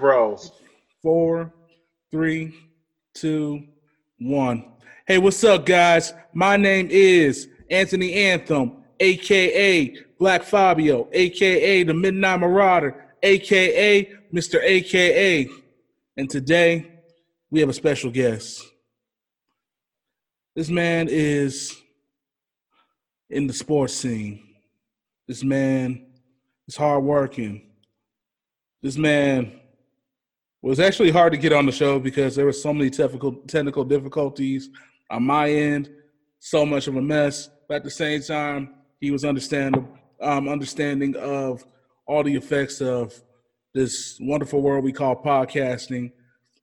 [0.00, 0.50] Bros.
[1.02, 1.52] Four,
[2.10, 2.54] three,
[3.12, 3.64] two,
[4.18, 4.64] one.
[5.06, 6.14] Hey, what's up, guys?
[6.32, 14.58] My name is Anthony Anthem, aka Black Fabio, aka the Midnight Marauder, aka Mr.
[14.62, 15.48] AKA.
[16.16, 16.90] And today
[17.50, 18.66] we have a special guest.
[20.56, 21.78] This man is
[23.28, 24.42] in the sports scene.
[25.28, 26.06] This man
[26.66, 27.70] is hardworking.
[28.82, 29.59] This man
[30.62, 33.84] was actually hard to get on the show because there were so many technical technical
[33.84, 34.70] difficulties
[35.10, 35.90] on my end,
[36.38, 37.48] so much of a mess.
[37.68, 39.88] But at the same time, he was understanding
[40.20, 41.64] um, understanding of
[42.06, 43.14] all the effects of
[43.72, 46.12] this wonderful world we call podcasting.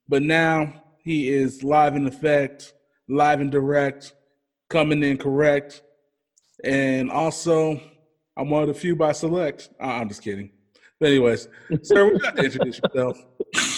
[0.08, 2.74] But now he is live in effect,
[3.08, 4.12] live and direct,
[4.68, 5.82] coming in correct,
[6.62, 7.80] and also
[8.36, 9.70] I'm one of the few by select.
[9.80, 10.50] I'm just kidding.
[11.00, 11.48] But anyways,
[11.82, 13.24] sir, we got to introduce yourself.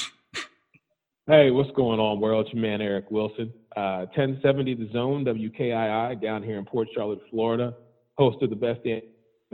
[1.30, 2.46] Hey, what's going on, world?
[2.46, 7.20] It's your man Eric Wilson, uh, 1070 The Zone, WKII, down here in Port Charlotte,
[7.30, 7.72] Florida.
[8.18, 8.80] Host of the best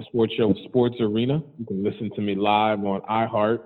[0.07, 1.43] sports show, Sports Arena.
[1.59, 3.59] You can listen to me live on iHeart.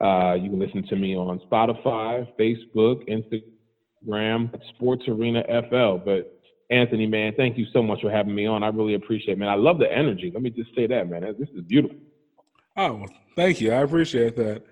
[0.00, 6.02] Uh, you can listen to me on Spotify, Facebook, Instagram, Sports Arena FL.
[6.02, 8.62] But Anthony, man, thank you so much for having me on.
[8.62, 9.50] I really appreciate it, man.
[9.50, 10.30] I love the energy.
[10.32, 11.20] Let me just say that, man.
[11.38, 11.98] This is beautiful.
[12.78, 13.04] Oh,
[13.36, 13.70] thank you.
[13.70, 14.62] I appreciate that.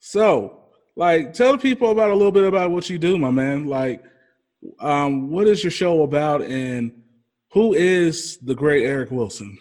[0.00, 0.64] So,
[0.98, 3.66] like, tell people about a little bit about what you do, my man.
[3.66, 4.02] Like,
[4.80, 6.90] um, what is your show about, and
[7.52, 9.56] who is the great Eric Wilson?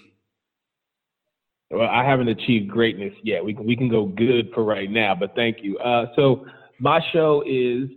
[1.69, 3.45] Well, I haven't achieved greatness yet.
[3.45, 5.77] We can we can go good for right now, but thank you.
[5.77, 6.47] Uh, so
[6.79, 7.87] my show is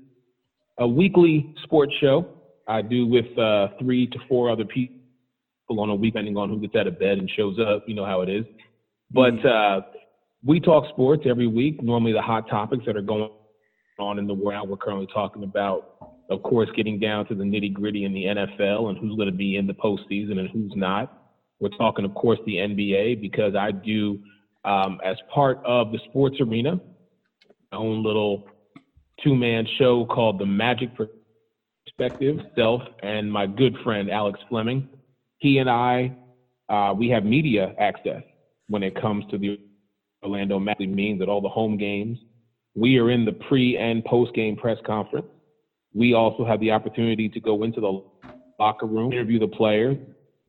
[0.78, 2.28] a weekly sports show.
[2.68, 4.98] I do with uh, three to four other people
[5.70, 7.84] on a week, depending on who gets out of bed and shows up.
[7.86, 8.44] You know how it is.
[9.10, 9.48] But mm-hmm.
[9.48, 9.99] uh,
[10.44, 11.82] we talk sports every week.
[11.82, 13.30] Normally, the hot topics that are going
[13.98, 14.68] on in the world.
[14.68, 18.88] We're currently talking about, of course, getting down to the nitty gritty in the NFL
[18.88, 21.16] and who's going to be in the postseason and who's not.
[21.60, 24.18] We're talking, of course, the NBA because I do,
[24.64, 26.80] um, as part of the sports arena,
[27.70, 28.48] my own little
[29.22, 34.88] two man show called The Magic Perspective, Self, and my good friend Alex Fleming.
[35.38, 36.16] He and I,
[36.70, 38.22] uh, we have media access
[38.68, 39.58] when it comes to the
[40.22, 42.18] Orlando Magic, means that all the home games,
[42.74, 45.26] we are in the pre and post game press conference.
[45.94, 48.02] We also have the opportunity to go into the
[48.58, 49.96] locker room, interview the players,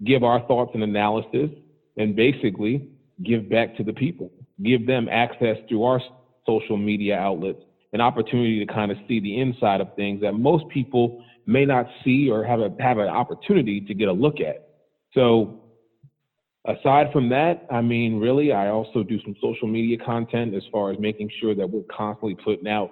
[0.05, 1.49] give our thoughts and analysis,
[1.97, 2.87] and basically
[3.23, 4.31] give back to the people,
[4.63, 6.01] give them access through our
[6.45, 7.59] social media outlets,
[7.93, 11.87] an opportunity to kind of see the inside of things that most people may not
[12.03, 14.69] see or have a have an opportunity to get a look at.
[15.13, 15.60] So
[16.65, 20.91] aside from that, I mean, really, I also do some social media content as far
[20.91, 22.91] as making sure that we're constantly putting out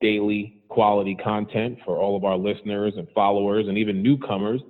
[0.00, 4.60] daily quality content for all of our listeners and followers and even newcomers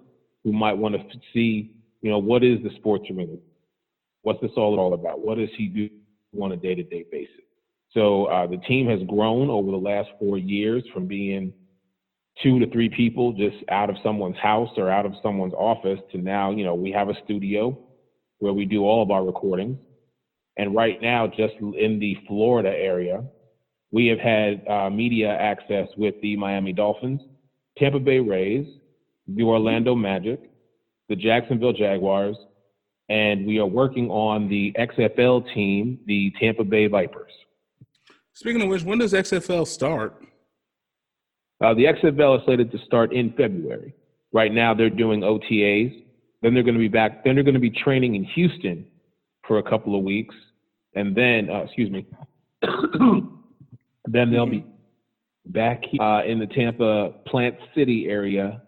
[0.45, 3.37] who might want to see, you know, what is the sports arena?
[4.23, 5.25] What's this all about?
[5.25, 5.89] What does he do
[6.41, 7.35] on a day-to-day basis?
[7.93, 11.53] So uh, the team has grown over the last four years from being
[12.43, 16.19] two to three people just out of someone's house or out of someone's office to
[16.19, 17.77] now, you know, we have a studio
[18.41, 19.79] where we do all of our recordings.
[20.57, 23.25] And right now, just in the Florida area,
[23.93, 27.21] we have had uh, media access with the Miami Dolphins,
[27.79, 28.67] Tampa Bay Rays,
[29.27, 30.51] the Orlando Magic,
[31.09, 32.37] the Jacksonville Jaguars,
[33.09, 37.33] and we are working on the XFL team, the Tampa Bay Vipers.
[38.35, 40.25] Speaking of which, when does XFL start?
[41.63, 43.95] Uh, the XFL is slated to start in February.
[44.33, 46.05] Right now, they're doing OTAs.
[46.43, 47.25] Then they're going to be back.
[47.25, 48.87] Then they're going to be training in Houston
[49.47, 50.35] for a couple of weeks,
[50.95, 52.07] and then, uh, excuse me,
[54.07, 54.65] then they'll be
[55.47, 58.63] back uh, in the Tampa Plant City area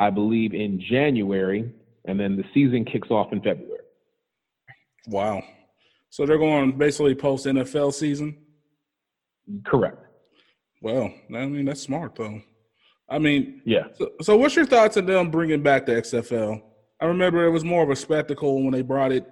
[0.00, 1.72] I believe, in January,
[2.04, 3.80] and then the season kicks off in February.
[5.08, 5.42] Wow.
[6.10, 8.36] So they're going basically post NFL season?
[9.64, 9.98] Correct.
[10.80, 12.40] Well, I mean, that's smart, though.
[13.08, 13.88] I mean, yeah.
[13.94, 16.62] So, so what's your thoughts on them bringing back the XFL?
[17.00, 19.26] I remember it was more of a spectacle when they brought it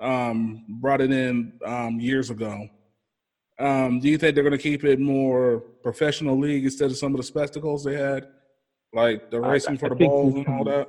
[0.00, 2.68] um, brought it in um, years ago.
[3.58, 7.12] Um, do you think they're going to keep it more professional league instead of some
[7.12, 8.28] of the spectacles they had?
[8.92, 10.88] like the racing I, for the balls and all that.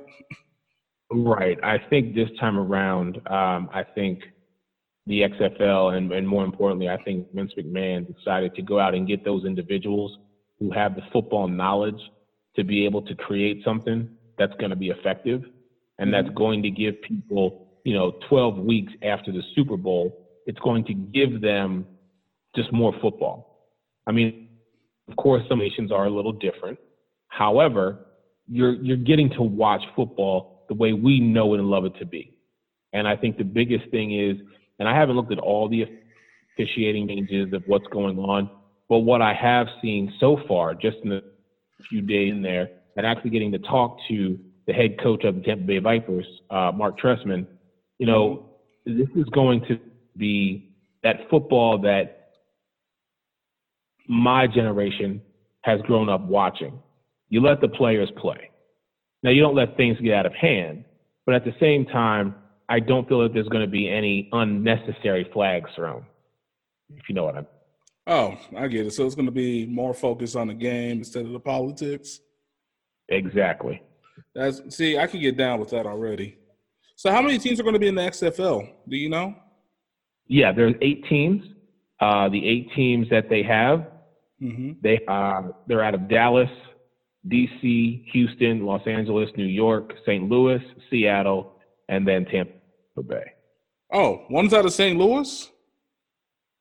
[1.12, 1.58] Right.
[1.62, 4.20] I think this time around, um, I think
[5.06, 9.06] the XFL and, and more importantly, I think Vince McMahon decided to go out and
[9.06, 10.16] get those individuals
[10.58, 12.00] who have the football knowledge
[12.56, 14.08] to be able to create something
[14.38, 15.42] that's going to be effective
[16.00, 16.26] and mm-hmm.
[16.26, 20.84] that's going to give people, you know, 12 weeks after the Super Bowl, it's going
[20.86, 21.86] to give them
[22.56, 23.50] just more football
[24.10, 24.48] I mean,
[25.08, 26.78] of course, some nations are a little different.
[27.28, 28.06] However,
[28.48, 32.06] you're you're getting to watch football the way we know it and love it to
[32.06, 32.36] be.
[32.92, 34.36] And I think the biggest thing is,
[34.80, 35.86] and I haven't looked at all the
[36.58, 38.50] officiating changes of what's going on,
[38.88, 41.22] but what I have seen so far, just in the
[41.88, 44.38] few days in there, and actually getting to talk to
[44.70, 47.44] the head coach of the Tampa Bay Vipers, uh, Marc Trestman,
[47.98, 48.50] you know,
[48.86, 49.80] this is going to
[50.16, 50.72] be
[51.02, 52.34] that football that
[54.08, 55.20] my generation
[55.62, 56.78] has grown up watching.
[57.30, 58.50] You let the players play.
[59.24, 60.84] Now, you don't let things get out of hand,
[61.26, 62.36] but at the same time,
[62.68, 66.06] I don't feel that there's going to be any unnecessary flags thrown,
[66.94, 67.46] if you know what I mean.
[68.06, 68.92] Oh, I get it.
[68.92, 72.20] So it's going to be more focused on the game instead of the politics.
[73.08, 73.82] Exactly.
[74.34, 76.38] That's see, I can get down with that already.
[76.96, 78.68] So, how many teams are going to be in the XFL?
[78.88, 79.34] Do you know?
[80.26, 81.42] Yeah, there's eight teams.
[82.00, 83.86] Uh, the eight teams that they have,
[84.40, 84.72] mm-hmm.
[84.82, 86.48] they uh, they're out of Dallas,
[87.28, 90.28] D.C., Houston, Los Angeles, New York, St.
[90.28, 91.56] Louis, Seattle,
[91.88, 92.52] and then Tampa
[93.06, 93.32] Bay.
[93.92, 94.98] Oh, one's out of St.
[94.98, 95.50] Louis.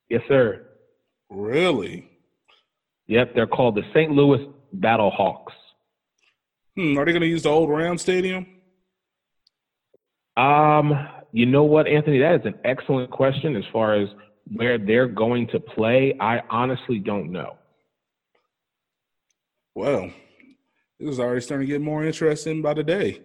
[0.09, 0.65] Yes, sir.
[1.29, 2.09] Really?
[3.07, 4.11] Yep, they're called the St.
[4.11, 5.53] Louis Battle Hawks.
[6.75, 8.45] Hmm, are they going to use the old Ram Stadium?
[10.37, 12.19] Um, you know what, Anthony?
[12.19, 13.55] That is an excellent question.
[13.55, 14.09] As far as
[14.53, 17.57] where they're going to play, I honestly don't know.
[19.75, 20.09] Well,
[20.99, 23.21] this is already starting to get more interesting by the day.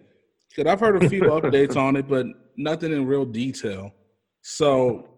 [0.49, 2.25] Because I've heard a few updates on it, but
[2.57, 3.93] nothing in real detail.
[4.41, 5.09] So,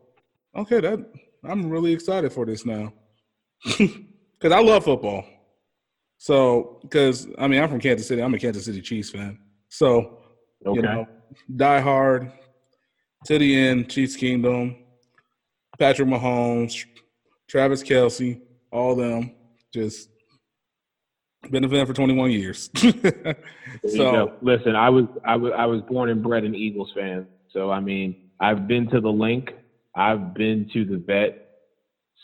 [0.56, 1.00] okay, that
[1.44, 2.94] I'm really excited for this now
[3.63, 5.25] because I love football.
[6.18, 8.22] So, because I mean, I'm from Kansas City.
[8.22, 9.40] I'm a Kansas City Chiefs fan.
[9.69, 10.19] So,
[10.66, 10.75] okay.
[10.75, 11.08] you know,
[11.56, 12.31] die hard
[13.25, 13.90] to the end.
[13.90, 14.75] Chiefs Kingdom,
[15.78, 16.86] Patrick Mahomes,
[17.48, 18.42] Travis Kelce,
[18.72, 19.31] all them.
[19.74, 20.10] Just
[21.52, 22.69] been a fan for 21 years.
[23.88, 27.28] so, listen, I was I was I was born and bred an Eagles fan.
[27.52, 29.52] So, I mean, I've been to the Linc.
[29.96, 31.48] I've been to the vet,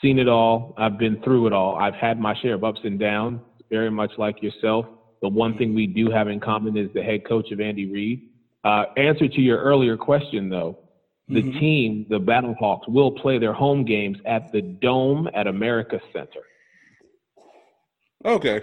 [0.02, 0.76] seen it all.
[0.78, 1.76] I've been through it all.
[1.76, 3.42] I've had my share of ups and downs,
[3.74, 4.86] very much like yourself.
[5.24, 8.30] The one thing we do have in common is the head coach of Andy Reid.
[8.64, 10.78] Uh, answer to your earlier question, though,
[11.28, 11.60] the mm-hmm.
[11.60, 16.44] team, the Battlehawks, will play their home games at the Dome at America Center.
[18.24, 18.62] Okay,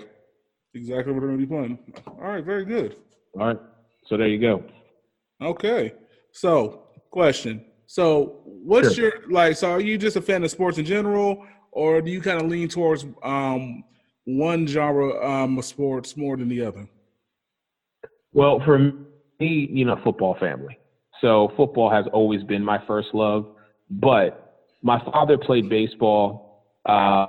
[0.75, 1.79] exactly what they're going to be playing.
[2.07, 2.97] All right, very good.
[3.35, 3.59] All right,
[4.07, 4.63] so there you go.
[5.43, 5.93] Okay,
[6.33, 9.11] so question: so, what's sure.
[9.11, 9.57] your like?
[9.57, 12.49] So, are you just a fan of sports in general, or do you kind of
[12.49, 13.83] lean towards um,
[14.25, 16.89] one genre um, of sports more than the other?
[18.33, 20.79] Well, for me, you know, football family.
[21.21, 23.47] So, football has always been my first love.
[23.91, 26.65] But my father played baseball.
[26.87, 27.27] Uh,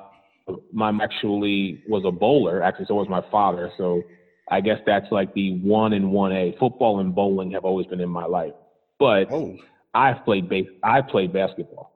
[0.71, 2.61] my actually was a bowler.
[2.61, 3.71] Actually, so was my father.
[3.77, 4.03] So,
[4.49, 6.55] I guess that's like the one and one A.
[6.59, 8.53] Football and bowling have always been in my life.
[8.99, 9.57] But oh.
[9.93, 11.95] I've played base, I played basketball.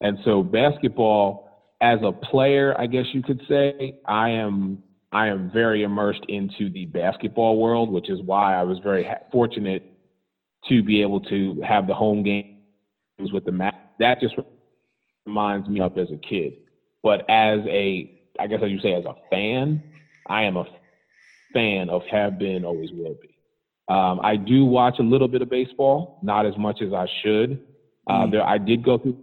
[0.00, 1.45] And so basketball
[1.80, 6.68] as a player, I guess you could say, I am I am very immersed into
[6.70, 9.82] the basketball world, which is why I was very ha- fortunate
[10.68, 13.92] to be able to have the home games with the mat.
[13.98, 14.34] That just
[15.24, 16.54] reminds me up as a kid.
[17.02, 19.82] But as a, I guess as you say, as a fan,
[20.26, 20.64] I am a
[21.54, 23.36] fan of have been, always will be.
[23.88, 27.62] Um, I do watch a little bit of baseball, not as much as I should.
[28.08, 28.32] Uh, mm.
[28.32, 29.16] there, I did go through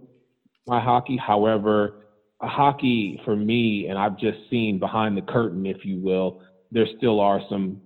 [0.66, 1.18] my hockey.
[1.18, 2.03] However,
[2.40, 7.20] hockey for me, and I've just seen behind the curtain, if you will, there still
[7.20, 7.80] are some,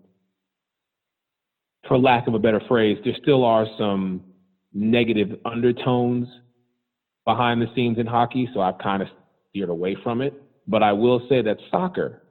[1.86, 4.22] for lack of a better phrase, there still are some
[4.72, 6.28] negative undertones
[7.24, 8.48] behind the scenes in hockey.
[8.54, 9.08] So I've kind of
[9.50, 10.34] steered away from it.
[10.66, 12.22] But I will say that soccer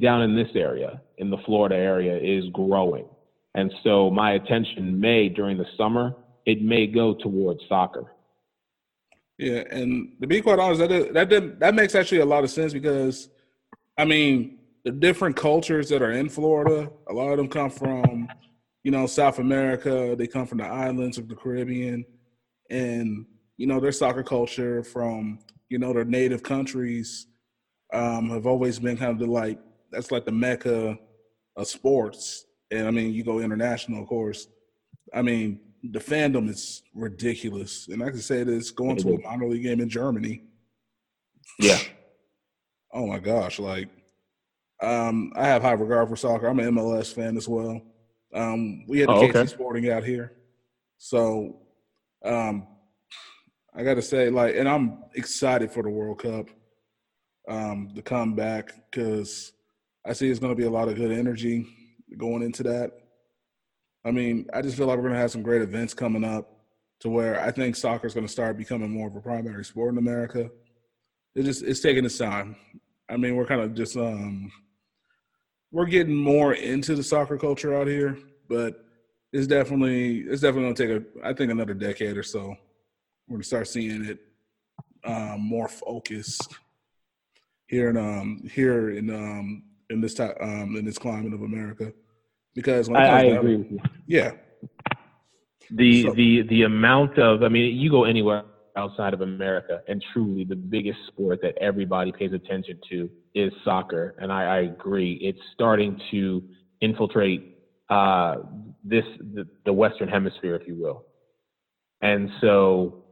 [0.00, 3.06] down in this area, in the Florida area, is growing.
[3.54, 6.14] And so my attention may, during the summer,
[6.44, 8.12] it may go towards soccer.
[9.38, 12.72] Yeah, and to be quite honest, that that that makes actually a lot of sense
[12.72, 13.28] because,
[13.98, 18.28] I mean, the different cultures that are in Florida, a lot of them come from,
[18.82, 20.16] you know, South America.
[20.16, 22.04] They come from the islands of the Caribbean,
[22.70, 23.26] and
[23.58, 25.38] you know, their soccer culture from
[25.68, 27.26] you know their native countries
[27.92, 29.58] um, have always been kind of the like
[29.92, 30.98] that's like the mecca
[31.56, 34.48] of sports and I mean, you go international, of course.
[35.14, 35.60] I mean,
[35.92, 39.80] the fandom is ridiculous, and I can say this: going to a minor league game
[39.80, 40.42] in Germany.
[41.58, 41.78] Yeah.
[42.92, 43.58] oh my gosh!
[43.58, 43.88] Like,
[44.82, 46.46] um, I have high regard for soccer.
[46.46, 47.80] I'm an MLS fan as well.
[48.34, 50.32] Um, we had the oh, KC Sporting out here,
[50.98, 51.60] so
[52.24, 52.66] um,
[53.74, 56.48] I got to say, like, and I'm excited for the World Cup.
[57.48, 59.52] um, to come back because
[60.04, 61.66] I see it's going to be a lot of good energy
[62.16, 62.92] going into that.
[64.06, 66.60] I mean, I just feel like we're going to have some great events coming up
[67.00, 69.92] to where I think soccer is going to start becoming more of a primary sport
[69.92, 70.48] in America.
[71.34, 72.54] It just it's taking its time.
[73.08, 74.52] I mean, we're kind of just um,
[75.72, 78.16] we're getting more into the soccer culture out here,
[78.48, 78.84] but
[79.32, 82.56] it's definitely it's definitely going to take a I think another decade or so.
[83.26, 84.20] We're going to start seeing it
[85.04, 86.54] um, more focused
[87.66, 91.92] here in um here in um in this time um in this climate of America
[92.56, 93.78] because I, I agree with you.
[94.08, 94.32] Yeah.
[95.70, 98.44] The so, the the amount of I mean you go anywhere
[98.76, 104.14] outside of America and truly the biggest sport that everybody pays attention to is soccer
[104.18, 106.42] and I, I agree it's starting to
[106.80, 107.58] infiltrate
[107.88, 108.36] uh,
[108.84, 111.04] this the, the Western Hemisphere if you will
[112.00, 113.04] and so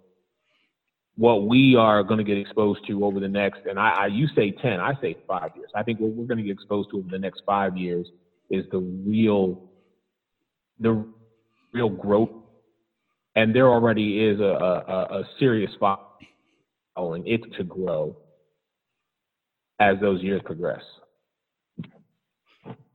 [1.16, 4.26] what we are going to get exposed to over the next, and I, I you
[4.34, 5.70] say 10, I say five years.
[5.74, 8.08] I think what we're going to get exposed to over the next five years
[8.50, 9.70] is the real,
[10.78, 11.06] the
[11.72, 12.30] real growth.
[13.36, 18.16] And there already is a, a, a serious following it to grow
[19.80, 20.82] as those years progress.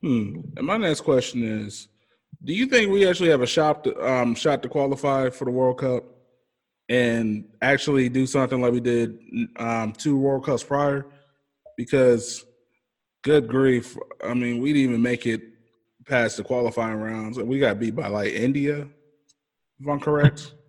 [0.02, 0.42] Hmm.
[0.56, 1.90] And my next question is,
[2.42, 5.52] do you think we actually have a shot to, um, shot to qualify for the
[5.52, 6.06] World Cup?
[6.90, 9.18] and actually do something like we did
[9.58, 11.06] um, two World Cups prior,
[11.78, 12.44] because
[13.24, 15.42] good grief, I mean, we didn't even make it
[16.06, 17.38] past the qualifying rounds.
[17.40, 18.88] We got beat by like India,
[19.80, 20.54] if I'm correct.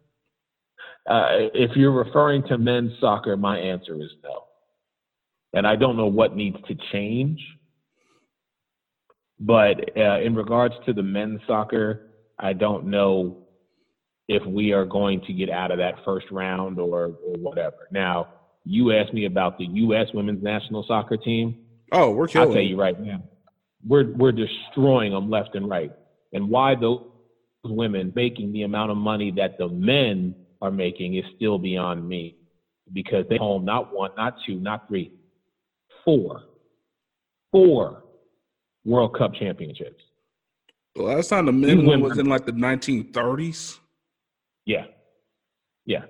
[1.07, 4.45] Uh, if you're referring to men's soccer, my answer is no.
[5.54, 7.40] And I don't know what needs to change.
[9.40, 13.38] But uh, in regards to the men's soccer, I don't know
[14.28, 17.88] if we are going to get out of that first round or, or whatever.
[17.90, 18.28] Now,
[18.64, 20.07] you asked me about the U.S.
[20.14, 21.57] women's national soccer team.
[21.92, 22.49] Oh, we're killing.
[22.49, 23.23] I'll tell you right now,
[23.87, 25.92] we're we're destroying them left and right.
[26.32, 27.02] And why those
[27.64, 32.37] women making the amount of money that the men are making is still beyond me,
[32.92, 35.12] because they home not one, not two, not three,
[36.04, 36.42] four,
[37.50, 38.04] four
[38.85, 40.02] World Cup championships.
[40.94, 43.78] The last time the men was in like the 1930s.
[44.66, 44.85] Yeah,
[45.87, 46.04] yeah,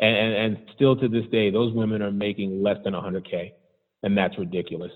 [0.00, 3.52] and, and and still to this day, those women are making less than 100k,
[4.02, 4.92] and that's ridiculous.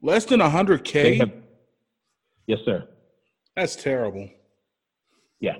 [0.00, 1.18] Less than 100k.
[1.18, 1.32] Have,
[2.46, 2.88] yes, sir.
[3.56, 4.28] That's terrible.
[5.40, 5.56] Yeah,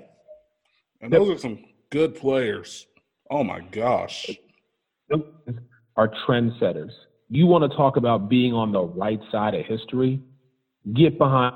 [1.01, 2.87] and those are some good players.
[3.29, 4.29] Oh my gosh.
[5.95, 6.91] Are trendsetters.
[7.29, 10.19] You want to talk about being on the right side of history?
[10.93, 11.55] Get behind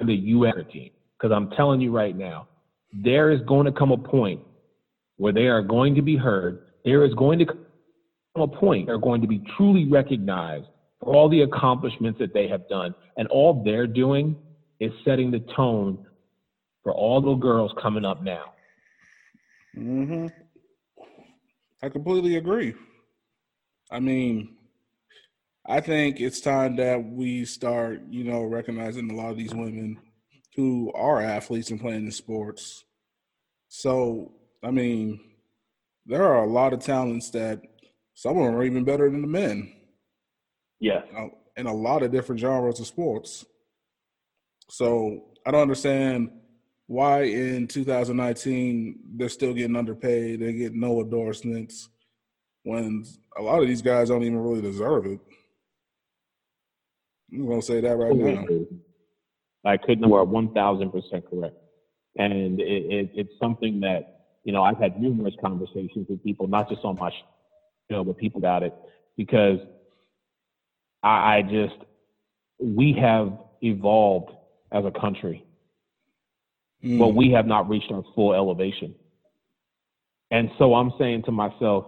[0.00, 0.54] the U.S.
[0.72, 2.48] team because I'm telling you right now,
[2.92, 4.40] there is going to come a point
[5.16, 6.66] where they are going to be heard.
[6.84, 7.63] There is going to come
[8.34, 10.66] point they're going to be truly recognized
[11.00, 12.94] for all the accomplishments that they have done.
[13.16, 14.36] And all they're doing
[14.80, 16.04] is setting the tone
[16.82, 18.52] for all the girls coming up now.
[19.76, 20.26] Mm-hmm.
[21.82, 22.74] I completely agree.
[23.90, 24.56] I mean,
[25.66, 29.98] I think it's time that we start, you know, recognizing a lot of these women
[30.56, 32.84] who are athletes and playing in sports.
[33.68, 35.20] So, I mean,
[36.06, 37.60] there are a lot of talents that
[38.14, 39.72] some of them are even better than the men.
[40.80, 41.02] Yeah.
[41.56, 43.44] In a lot of different genres of sports.
[44.68, 46.30] So, I don't understand
[46.86, 51.88] why in 2019 they're still getting underpaid, they get no endorsements
[52.62, 53.04] when
[53.36, 55.20] a lot of these guys don't even really deserve it.
[57.32, 58.44] I'm gonna say that right now.
[59.64, 60.08] I couldn't.
[60.08, 61.56] You are one thousand percent correct,
[62.16, 66.68] and it, it, it's something that you know I've had numerous conversations with people, not
[66.68, 67.10] just on my
[67.90, 68.74] show, but people about it
[69.16, 69.58] because
[71.02, 71.74] I, I just
[72.58, 74.32] we have evolved
[74.72, 75.44] as a country,
[76.84, 76.98] mm.
[76.98, 78.94] but we have not reached our full elevation.
[80.30, 81.86] And so I'm saying to myself,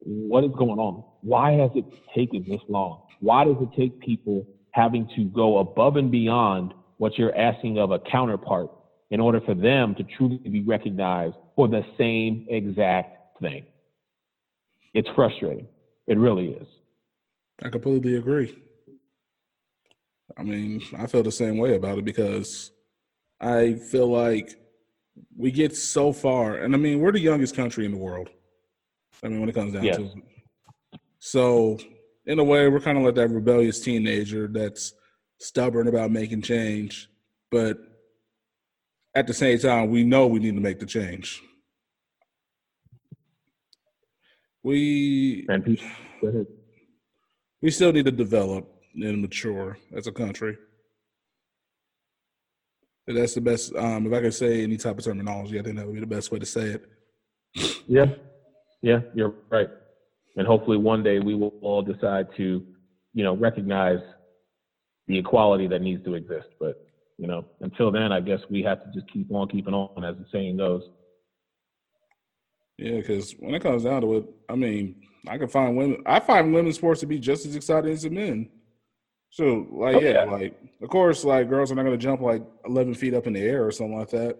[0.00, 1.04] what is going on?
[1.20, 1.84] Why has it
[2.14, 3.02] taken this long?
[3.20, 7.90] Why does it take people having to go above and beyond what you're asking of
[7.90, 8.70] a counterpart
[9.10, 13.64] in order for them to truly be recognized for the same exact thing.
[14.94, 15.66] It's frustrating.
[16.06, 16.66] It really is.
[17.62, 18.56] I completely agree.
[20.36, 22.70] I mean, I feel the same way about it because
[23.40, 24.54] I feel like
[25.36, 28.30] we get so far, and I mean, we're the youngest country in the world.
[29.22, 29.96] I mean, when it comes down yes.
[29.96, 30.12] to it.
[31.18, 31.78] So,
[32.26, 34.94] in a way, we're kind of like that rebellious teenager that's
[35.38, 37.08] stubborn about making change,
[37.50, 37.78] but
[39.14, 41.42] at the same time, we know we need to make the change.
[44.62, 45.46] We
[47.62, 50.56] we still need to develop and mature as a country.
[53.06, 53.74] That's the best.
[53.74, 56.06] Um, if I could say any type of terminology, I think that would be the
[56.06, 56.84] best way to say it.
[57.86, 58.06] Yeah,
[58.82, 59.68] yeah, you're right.
[60.36, 62.64] And hopefully, one day we will all decide to,
[63.14, 63.98] you know, recognize
[65.08, 66.48] the equality that needs to exist.
[66.60, 66.76] But
[67.18, 70.16] you know, until then, I guess we have to just keep on keeping on, as
[70.16, 70.82] the saying goes.
[72.80, 76.02] Yeah, because when it comes down to it, I mean, I can find women.
[76.06, 78.48] I find women's sports to be just as exciting as the men.
[79.28, 82.22] So, like, oh, yeah, yeah, like, of course, like, girls are not going to jump
[82.22, 84.38] like 11 feet up in the air or something like that.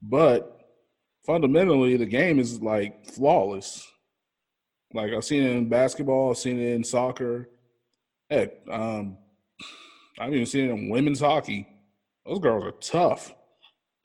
[0.00, 0.60] But
[1.26, 3.84] fundamentally, the game is like flawless.
[4.94, 7.48] Like, I've seen it in basketball, I've seen it in soccer.
[8.30, 9.18] Heck, um,
[10.20, 11.66] I've even seen it in women's hockey.
[12.24, 13.34] Those girls are tough.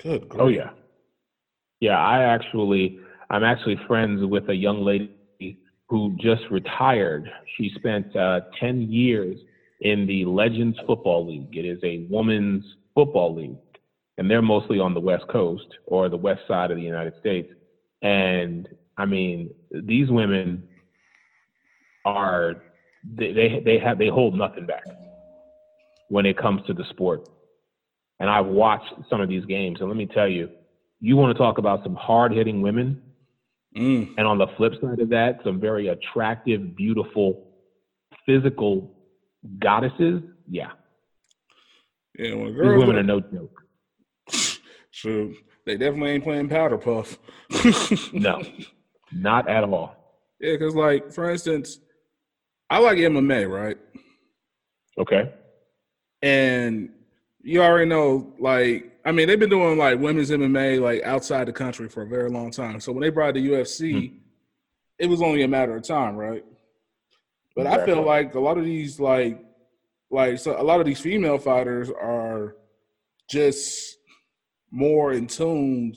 [0.02, 0.28] Good.
[0.28, 0.42] Grief.
[0.42, 0.72] Oh, yeah.
[1.80, 5.12] Yeah, I actually, I'm actually friends with a young lady
[5.90, 7.30] who just retired.
[7.58, 9.38] She spent uh, 10 years
[9.82, 11.56] in the Legends Football League.
[11.56, 12.66] It is a women's
[12.96, 13.58] football league,
[14.18, 17.52] and they're mostly on the West Coast or the west side of the United States.
[18.02, 18.68] And
[18.98, 20.68] I mean, these women
[22.06, 22.56] are
[23.16, 24.86] they they, they have they hold nothing back
[26.10, 27.28] when it comes to the sport.
[28.20, 30.50] And I've watched some of these games, and let me tell you,
[31.00, 33.02] you want to talk about some hard hitting women.
[33.78, 34.16] Mm.
[34.18, 37.48] And on the flip side of that, some very attractive, beautiful,
[38.26, 38.96] physical
[39.60, 40.72] goddesses, yeah.
[42.18, 43.64] Yeah, when girls These women are, are no joke.
[44.92, 45.32] So
[45.68, 47.20] they definitely ain't playing powder puff.
[48.14, 48.42] no,
[49.12, 49.96] not at all.
[50.40, 51.78] Yeah, because like for instance,
[52.72, 53.78] I like MMA, right?
[54.98, 55.32] Okay.
[56.24, 56.90] And
[57.42, 61.54] you already know, like, I mean, they've been doing like women's MMA like outside the
[61.54, 62.82] country for a very long time.
[62.82, 64.18] So when they brought the UFC, hmm.
[65.00, 66.44] it was only a matter of time, right?
[67.56, 67.94] But exactly.
[67.94, 69.42] I feel like a lot of these like
[70.12, 72.58] like so a lot of these female fighters are
[73.30, 73.96] just
[74.72, 75.96] more in tune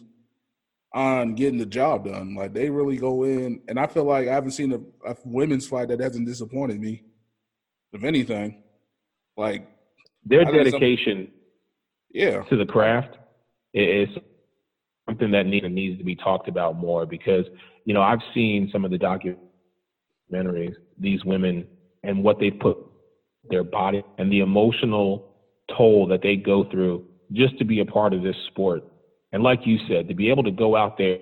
[0.94, 2.36] on getting the job done.
[2.36, 5.66] Like they really go in, and I feel like I haven't seen a, a women's
[5.66, 7.02] fight that hasn't disappointed me.
[7.92, 8.62] If anything,
[9.36, 9.68] like
[10.24, 11.32] their dedication,
[12.12, 13.16] yeah, to the craft
[13.72, 14.12] it's
[15.06, 17.44] something that needs, needs to be talked about more because
[17.84, 21.66] you know I've seen some of the documentaries these women
[22.02, 22.78] and what they put
[23.48, 25.26] their body and the emotional
[25.76, 28.82] toll that they go through just to be a part of this sport.
[29.32, 31.18] And like you said, to be able to go out there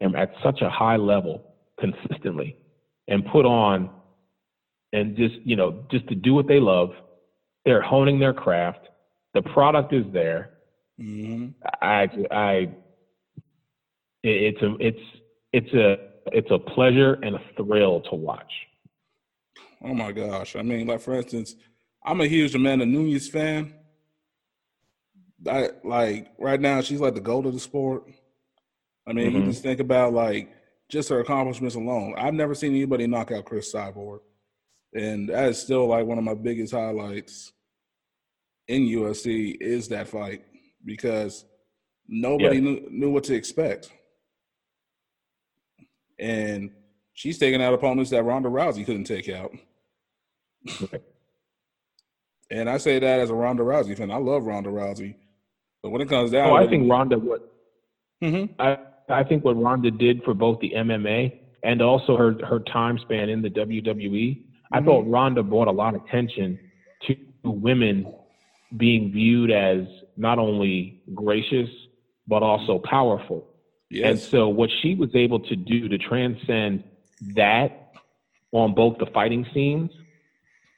[0.00, 2.56] and at such a high level consistently
[3.08, 3.88] and put on
[4.92, 6.90] and just, you know, just to do what they love.
[7.64, 8.88] They're honing their craft.
[9.36, 10.54] The product is there.
[10.98, 11.48] Mm-hmm.
[11.82, 12.68] I, I,
[14.22, 14.98] it's a, it's,
[15.52, 15.96] it's a,
[16.32, 18.50] it's a pleasure and a thrill to watch.
[19.84, 20.56] Oh my gosh!
[20.56, 21.54] I mean, like for instance,
[22.02, 23.74] I'm a huge Amanda Nunes fan.
[25.46, 28.04] I like right now she's like the gold of the sport.
[29.06, 29.40] I mean, mm-hmm.
[29.40, 30.50] you just think about like
[30.88, 32.14] just her accomplishments alone.
[32.16, 34.20] I've never seen anybody knock out Cris Cyborg,
[34.94, 37.52] and that is still like one of my biggest highlights
[38.68, 40.44] in UFC is that fight
[40.84, 41.44] because
[42.08, 42.62] nobody yeah.
[42.62, 43.90] knew, knew what to expect
[46.18, 46.70] and
[47.14, 49.52] she's taking out opponents that Ronda Rousey couldn't take out.
[52.50, 54.10] and I say that as a Ronda Rousey fan.
[54.10, 55.14] I love Ronda Rousey,
[55.82, 57.52] but when it comes down, oh, I think Ronda what
[58.22, 58.60] mm-hmm.
[58.60, 62.98] I I think what Ronda did for both the MMA and also her her time
[62.98, 63.86] span in the WWE.
[64.10, 64.42] Mm-hmm.
[64.74, 66.58] I thought Ronda brought a lot of attention
[67.06, 68.12] to women
[68.76, 71.68] being viewed as not only gracious
[72.28, 73.46] but also powerful.
[73.90, 74.10] Yes.
[74.10, 76.82] And so what she was able to do to transcend
[77.34, 77.92] that
[78.52, 79.90] on both the fighting scenes,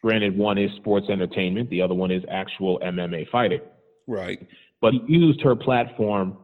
[0.03, 3.61] granted one is sports entertainment, the other one is actual MMA fighting.
[4.07, 4.47] Right.
[4.81, 6.37] But used her platform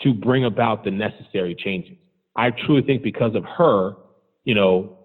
[0.00, 1.96] to bring about the necessary changes.
[2.36, 3.94] I truly think because of her,
[4.44, 4.98] you know,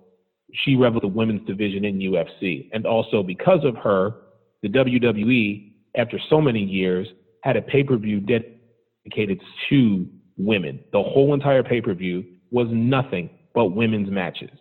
[0.53, 2.69] she reveled the women's division in UFC.
[2.73, 4.15] And also because of her,
[4.61, 7.07] the WWE, after so many years,
[7.43, 10.79] had a pay-per-view dedicated to women.
[10.91, 14.57] The whole entire pay per view was nothing but women's matches.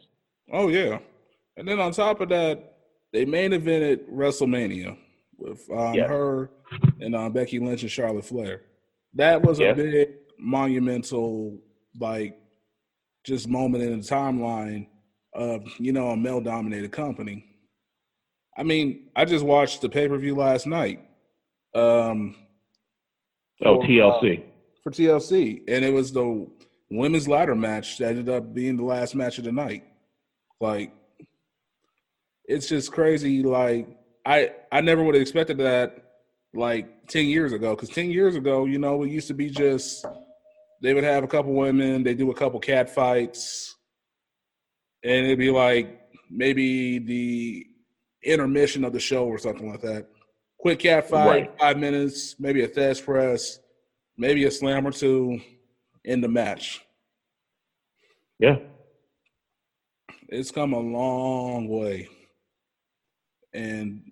[0.53, 0.99] Oh yeah,
[1.57, 2.77] and then on top of that,
[3.13, 4.97] they main evented WrestleMania
[5.39, 6.07] with um, yeah.
[6.07, 6.51] her
[7.01, 8.63] and um, Becky Lynch and Charlotte Flair.
[9.15, 9.69] That was yeah.
[9.71, 11.59] a big monumental,
[11.99, 12.39] like,
[13.25, 14.87] just moment in the timeline
[15.35, 17.47] of you know a male dominated company.
[18.57, 21.01] I mean, I just watched the pay per view last night.
[21.75, 22.35] Um,
[23.65, 24.41] oh, TLC.
[24.41, 24.43] Uh,
[24.83, 26.47] for TLC, and it was the
[26.91, 29.85] women's ladder match that ended up being the last match of the night.
[30.61, 30.93] Like,
[32.45, 33.43] it's just crazy.
[33.43, 33.89] Like
[34.25, 36.11] I I never would have expected that
[36.53, 40.05] like 10 years ago because 10 years ago you know it used to be just
[40.83, 43.77] they would have a couple women they do a couple cat fights
[45.05, 47.67] and it'd be like maybe the
[48.25, 50.09] intermission of the show or something like that
[50.61, 51.59] quick cat fight right.
[51.59, 53.61] five minutes maybe a thesz press
[54.21, 55.41] maybe a slam or two
[56.05, 56.83] in the match.
[58.39, 58.59] Yeah.
[60.29, 62.09] It's come a long way.
[63.53, 64.03] And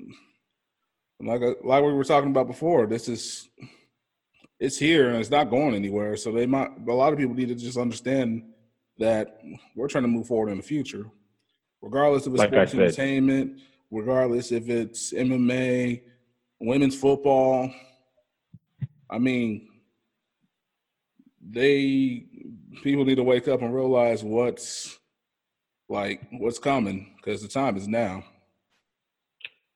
[1.20, 3.48] like like we were talking about before, this is
[4.58, 6.16] it's here and it's not going anywhere.
[6.16, 8.42] So they might a lot of people need to just understand
[8.98, 9.40] that
[9.76, 11.04] we're trying to move forward in the future,
[11.82, 13.60] regardless of it's like sports entertainment,
[13.92, 16.00] regardless if it's MMA,
[16.60, 17.72] women's football.
[19.10, 19.68] I mean,
[21.40, 22.26] they
[22.82, 24.98] people need to wake up and realize what's
[25.88, 28.22] like what's coming because the time is now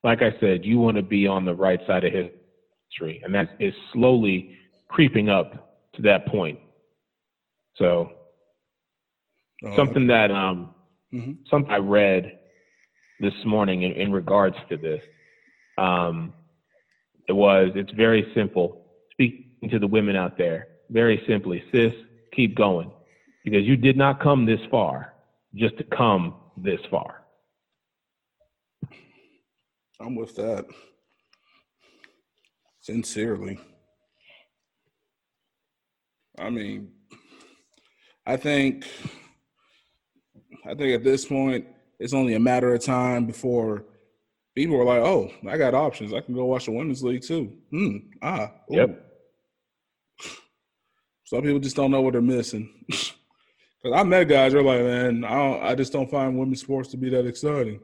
[0.05, 3.51] like I said, you want to be on the right side of history, and that
[3.61, 4.57] is slowly
[4.88, 6.59] creeping up to that point.
[7.77, 8.11] So,
[9.64, 10.75] oh, something that um,
[11.12, 11.33] mm-hmm.
[11.49, 12.38] something I read
[13.21, 15.01] this morning in, in regards to this,
[15.79, 16.33] um,
[17.35, 18.87] was it's very simple.
[19.12, 21.92] Speaking to the women out there, very simply, sis,
[22.35, 22.90] keep going,
[23.45, 25.14] because you did not come this far
[25.55, 27.25] just to come this far.
[30.01, 30.64] I'm with that.
[32.81, 33.61] Sincerely.
[36.38, 36.90] I mean,
[38.27, 38.87] I think
[40.64, 41.66] I think at this point
[41.99, 43.85] it's only a matter of time before
[44.54, 46.12] people are like, "Oh, I got options.
[46.12, 47.96] I can go watch the women's league too." Hmm.
[48.22, 48.52] Ah.
[48.70, 48.76] Ooh.
[48.76, 49.08] Yep.
[51.24, 52.68] Some people just don't know what they're missing.
[53.82, 56.88] Because I met guys, they're like, "Man, I don't, I just don't find women's sports
[56.90, 57.80] to be that exciting."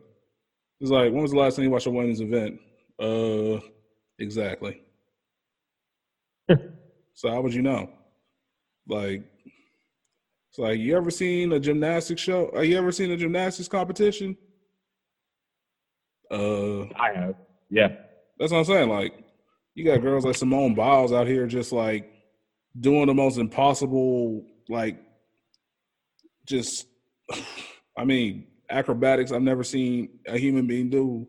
[0.80, 2.60] It's like, when was the last time you watched a women's event?
[3.00, 3.58] Uh,
[4.20, 4.80] exactly.
[7.14, 7.90] so how would you know?
[8.88, 9.24] Like,
[10.50, 12.50] it's like you ever seen a gymnastics show?
[12.54, 14.36] Have you ever seen a gymnastics competition?
[16.30, 17.34] Uh, I have.
[17.70, 17.88] Yeah,
[18.38, 18.88] that's what I'm saying.
[18.88, 19.14] Like,
[19.74, 22.10] you got girls like Simone Biles out here just like
[22.78, 24.98] doing the most impossible, like,
[26.46, 26.86] just.
[27.96, 31.26] I mean, acrobatics I've never seen a human being do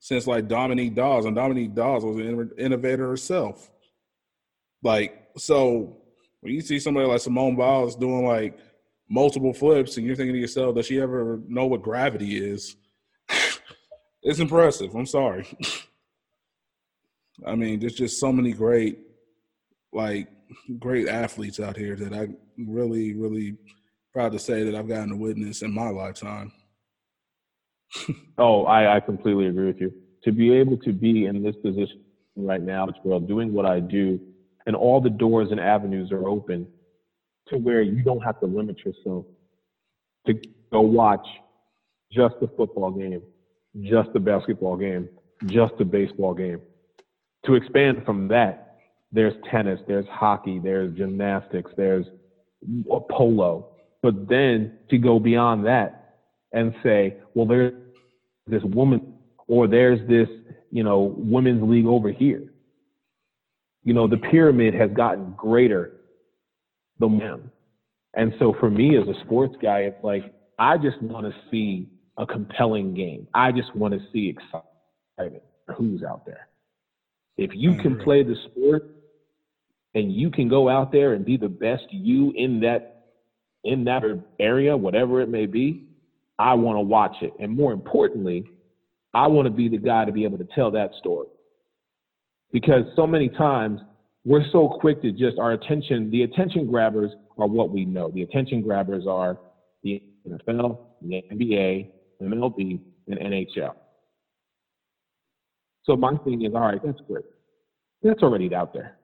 [0.00, 3.70] since like Dominique Dawes, and Dominique Dawes was an innovator herself.
[4.82, 5.98] Like, so
[6.40, 8.58] when you see somebody like Simone Biles doing like
[9.08, 12.76] multiple flips, and you're thinking to yourself, does she ever know what gravity is?
[14.22, 14.94] It's impressive.
[14.94, 15.46] I'm sorry.
[17.46, 18.98] I mean, there's just so many great,
[19.92, 20.28] like,
[20.78, 22.28] great athletes out here that I
[22.58, 23.56] really, really
[24.12, 26.52] proud to say that I've gotten to witness in my lifetime
[28.38, 29.92] oh, I, I completely agree with you.
[30.24, 32.00] To be able to be in this position
[32.36, 34.20] right now, world, doing what I do,
[34.66, 36.66] and all the doors and avenues are open
[37.48, 39.24] to where you don't have to limit yourself
[40.26, 40.34] to
[40.70, 41.26] go watch
[42.12, 43.22] just the football game,
[43.82, 45.08] just the basketball game,
[45.46, 46.60] just the baseball game.
[47.46, 48.78] To expand from that,
[49.12, 52.06] there's tennis, there's hockey, there's gymnastics, there's
[53.10, 53.68] polo.
[54.02, 56.16] But then to go beyond that
[56.52, 57.72] and say, well, there's
[58.46, 59.14] this woman
[59.46, 60.28] or there's this,
[60.70, 62.52] you know, women's league over here.
[63.82, 65.92] You know, the pyramid has gotten greater
[66.98, 67.50] the men.
[68.14, 71.88] And so for me as a sports guy, it's like, I just want to see
[72.20, 73.26] a compelling game.
[73.34, 75.42] I just want to see excitement.
[75.76, 76.48] Who's out there?
[77.38, 78.94] If you can play the sport
[79.94, 82.96] and you can go out there and be the best you in that
[83.64, 84.02] in that
[84.38, 85.86] area, whatever it may be,
[86.38, 87.32] I want to watch it.
[87.38, 88.44] And more importantly,
[89.12, 91.28] I want to be the guy to be able to tell that story.
[92.52, 93.80] Because so many times
[94.24, 98.10] we're so quick to just our attention, the attention grabbers are what we know.
[98.10, 99.38] The attention grabbers are
[99.82, 103.74] the NFL, the NBA, MLB, and NHL.
[105.84, 107.24] So my thing is, all right, that's great.
[108.02, 108.96] That's already out there.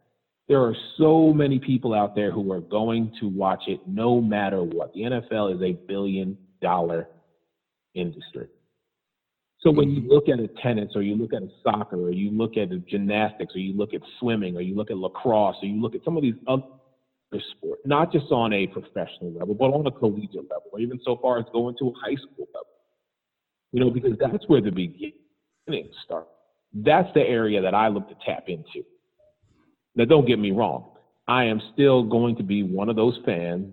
[0.49, 4.63] There are so many people out there who are going to watch it no matter
[4.63, 4.93] what.
[4.95, 7.09] The NFL is a billion dollar
[7.95, 8.49] industry.
[9.61, 12.31] So when you look at a tennis or you look at a soccer or you
[12.31, 15.81] look at gymnastics or you look at swimming or you look at lacrosse or you
[15.81, 16.63] look at some of these other
[17.57, 21.19] sports, not just on a professional level, but on a collegiate level or even so
[21.21, 22.76] far as going to a high school level.
[23.73, 26.31] You know, because that's where the beginning starts.
[26.73, 28.85] That's the area that I look to tap into.
[29.95, 30.91] Now, don't get me wrong.
[31.27, 33.73] I am still going to be one of those fans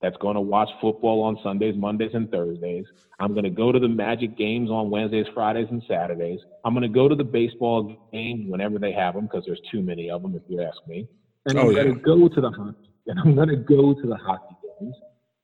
[0.00, 2.84] that's going to watch football on Sundays, Mondays, and Thursdays.
[3.18, 6.40] I'm going to go to the Magic games on Wednesdays, Fridays, and Saturdays.
[6.64, 9.82] I'm going to go to the baseball games whenever they have them because there's too
[9.82, 11.08] many of them, if you ask me.
[11.46, 11.82] And oh, I'm yeah.
[11.82, 14.94] going to go to the hockey, and I'm going to go to the hockey games,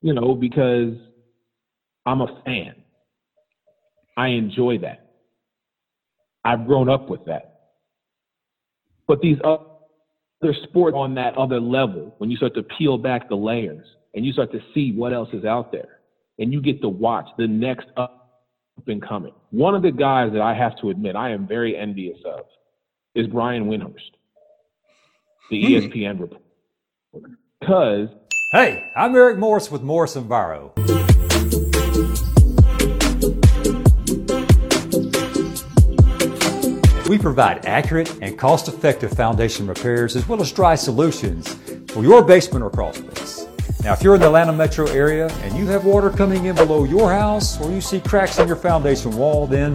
[0.03, 0.95] you know, because
[2.07, 2.77] I'm a fan.
[4.17, 5.11] I enjoy that.
[6.45, 7.61] I've grown up with that.
[9.07, 13.37] But these other sports on that other level, when you start to peel back the
[13.37, 16.01] layers and you start to see what else is out there,
[16.39, 18.39] and you get to watch the next up
[18.87, 19.33] and coming.
[19.51, 22.41] One of the guys that I have to admit I am very envious of
[23.15, 24.01] is Brian Windhorst,
[25.51, 25.67] the hmm.
[25.67, 27.39] ESPN reporter.
[27.61, 28.09] Because
[28.55, 30.71] Hey, I'm Eric Morris with Morris Enviro.
[30.77, 31.14] We
[37.25, 41.55] provide accurate and cost effective foundation repairs as well as dry solutions
[41.89, 43.47] for your basement or crawl space.
[43.83, 46.85] Now, if you're in the Atlanta metro area and you have water coming in below
[46.85, 49.75] your house or you see cracks in your foundation wall, then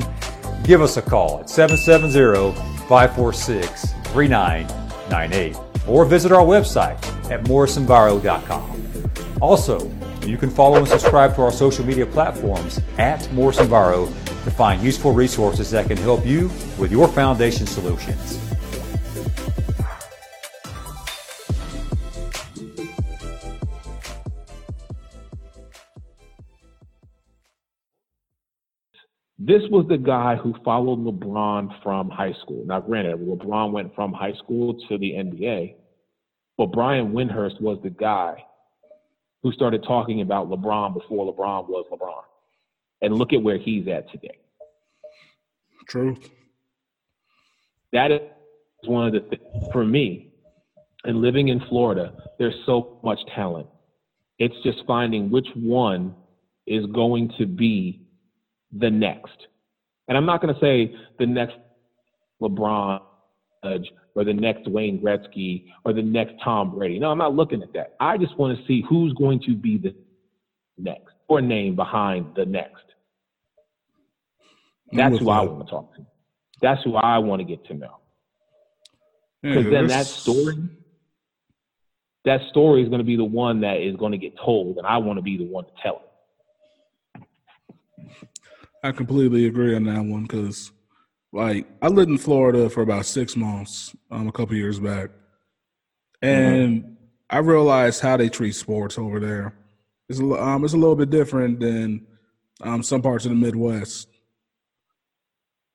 [0.64, 2.54] give us a call at 770
[2.88, 5.58] 546 3998
[5.88, 9.10] or visit our website at morrisenviro.com.
[9.42, 9.92] Also,
[10.24, 14.08] you can follow and subscribe to our social media platforms at Morris Enviro
[14.50, 18.40] to find useful resources that can help you with your foundation solutions.
[29.42, 32.64] This was the guy who followed LeBron from high school.
[32.66, 35.76] Now, granted, LeBron went from high school to the NBA,
[36.58, 38.44] but Brian Windhorst was the guy
[39.42, 42.29] who started talking about LeBron before LeBron was LeBron.
[43.02, 44.38] And look at where he's at today.
[45.88, 46.18] True.
[47.94, 48.20] That is
[48.86, 50.34] one of the things for me.
[51.06, 53.68] And living in Florida, there's so much talent.
[54.38, 56.14] It's just finding which one
[56.68, 58.02] is going to be
[58.72, 59.48] the next.
[60.08, 61.56] And I'm not going to say the next
[62.42, 63.02] LeBron
[63.64, 67.00] or the next Wayne Gretzky or the next Tom Brady.
[67.00, 67.96] No, I'm not looking at that.
[68.00, 69.96] I just want to see who's going to be the
[70.78, 72.84] next or name behind the next.
[74.92, 75.30] That's who.
[75.30, 76.06] I want to talk to.
[76.62, 77.98] That's who I want to get to know.
[79.42, 80.58] Because yeah, then that story,
[82.26, 84.86] that story is going to be the one that is going to get told, and
[84.86, 86.02] I want to be the one to tell
[87.16, 87.24] it.
[88.84, 90.72] I completely agree on that one because,
[91.32, 95.10] like, I lived in Florida for about six months um, a couple years back,
[96.22, 96.94] and mm-hmm.
[97.30, 99.54] I realized how they treat sports over there.
[100.10, 102.08] It's um, it's a little bit different than
[102.62, 104.09] um, some parts of the Midwest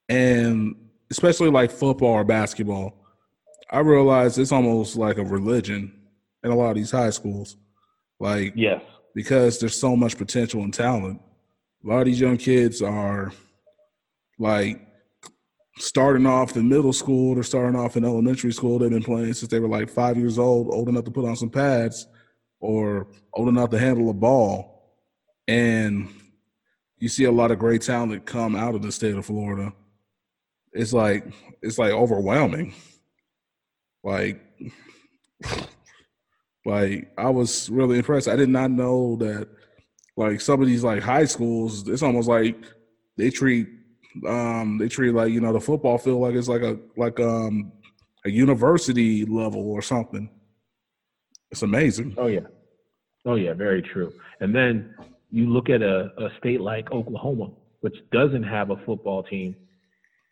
[0.09, 0.75] and
[1.11, 3.05] especially like football or basketball,
[3.71, 5.93] I realize it's almost like a religion
[6.43, 7.57] in a lot of these high schools.
[8.21, 8.83] Like, yes,
[9.15, 11.21] because there's so much potential and talent.
[11.85, 13.33] A lot of these young kids are
[14.39, 14.81] like
[15.79, 18.79] starting off in middle school, they're starting off in elementary school.
[18.79, 21.37] They've been playing since they were like five years old, old enough to put on
[21.37, 22.07] some pads
[22.61, 24.97] or old enough to handle a ball.
[25.47, 26.09] And
[26.99, 29.73] you see a lot of great talent come out of the state of Florida
[30.75, 31.25] it's like
[31.63, 32.75] it's like overwhelming.
[34.03, 34.43] Like
[36.67, 38.29] like I was really impressed.
[38.29, 39.49] I did not know that
[40.17, 42.57] like some of these like high schools, it's almost like
[43.17, 43.69] they treat
[44.27, 47.73] um they treat like, you know, the football field like it's like a like um
[48.27, 50.29] a university level or something.
[51.51, 52.15] It's amazing.
[52.19, 52.47] Oh yeah.
[53.25, 54.13] Oh yeah, very true.
[54.41, 54.95] And then
[55.31, 59.57] you look at a, a state like Oklahoma, which doesn't have a football team,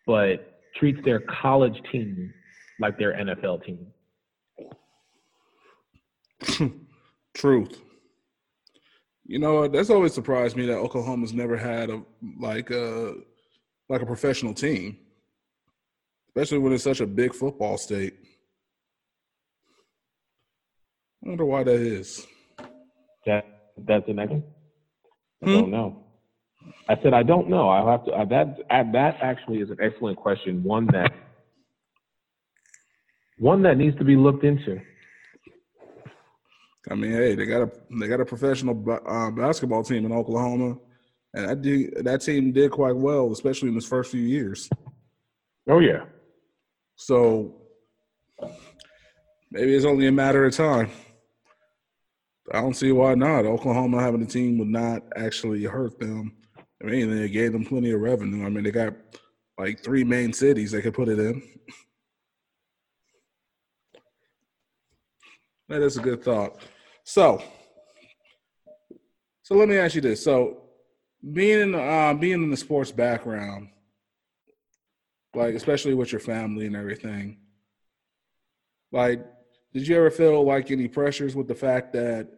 [0.07, 2.33] but treats their college team
[2.81, 3.87] like their NFL team.
[7.35, 7.81] Truth.
[9.25, 12.03] You know, that's always surprised me that Oklahoma's never had a
[12.41, 13.15] like a
[13.89, 14.99] like a professional team,
[16.29, 18.15] especially when it's such a big football state.
[21.25, 22.27] I wonder why that is.
[23.27, 23.45] That
[23.79, 24.33] that's the next.
[24.33, 25.53] I hmm?
[25.53, 26.02] don't know.
[26.89, 27.69] I said, I don't know.
[27.69, 28.13] I'll have to.
[28.13, 30.63] Uh, that uh, that actually is an excellent question.
[30.63, 31.13] One that
[33.39, 34.81] one that needs to be looked into.
[36.91, 40.77] I mean, hey, they got a they got a professional uh, basketball team in Oklahoma,
[41.35, 44.69] and that did, that team did quite well, especially in its first few years.
[45.69, 46.05] Oh yeah.
[46.97, 47.63] So
[49.51, 50.91] maybe it's only a matter of time.
[52.53, 53.47] I don't see why not.
[53.47, 56.37] Oklahoma having a team would not actually hurt them
[56.83, 58.45] I mean, they gave them plenty of revenue.
[58.45, 58.95] I mean, they got
[59.59, 61.43] like three main cities they could put it in.
[65.69, 66.61] That is a good thought.
[67.05, 67.43] So,
[69.43, 70.63] So let me ask you this: so
[71.33, 73.69] being in uh, being in the sports background,
[75.35, 77.39] like especially with your family and everything,
[78.93, 79.25] like
[79.75, 82.29] did you ever feel like any pressures with the fact that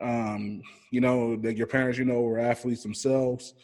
[0.00, 3.54] um, you know that your parents, you know, were athletes themselves?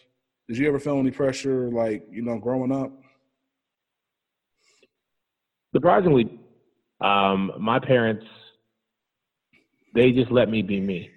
[0.48, 2.92] Did you ever feel any pressure, like you know, growing up?
[5.74, 6.38] Surprisingly,
[7.00, 8.24] um, my parents
[9.96, 11.10] they just let me be me.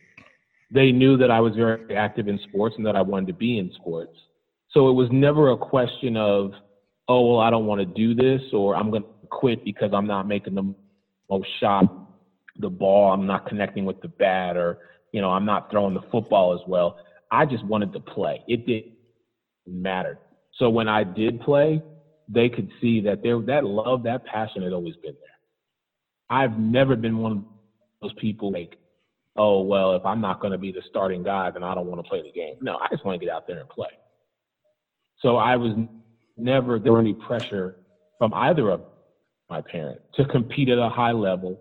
[0.72, 3.60] They knew that I was very active in sports and that I wanted to be
[3.60, 4.18] in sports.
[4.72, 6.54] So it was never a question of,
[7.10, 10.08] oh, well, I don't want to do this or I'm going to quit because I'm
[10.08, 10.74] not making the
[11.30, 11.84] most shot,
[12.58, 14.78] the ball, I'm not connecting with the bat, or,
[15.12, 16.98] you know, I'm not throwing the football as well.
[17.32, 18.44] I just wanted to play.
[18.48, 18.94] It didn't
[19.68, 20.20] matter.
[20.58, 21.82] So when I did play,
[22.28, 26.38] they could see that there that love, that passion had always been there.
[26.38, 27.44] I've never been one of
[28.02, 28.78] those people like,
[29.36, 32.04] oh well, if I'm not going to be the starting guy, then I don't want
[32.04, 32.56] to play the game.
[32.62, 33.90] No, I just want to get out there and play.
[35.22, 35.74] So I was
[36.38, 37.76] never there any pressure
[38.18, 38.82] from either of
[39.50, 41.60] my parents to compete at a high level.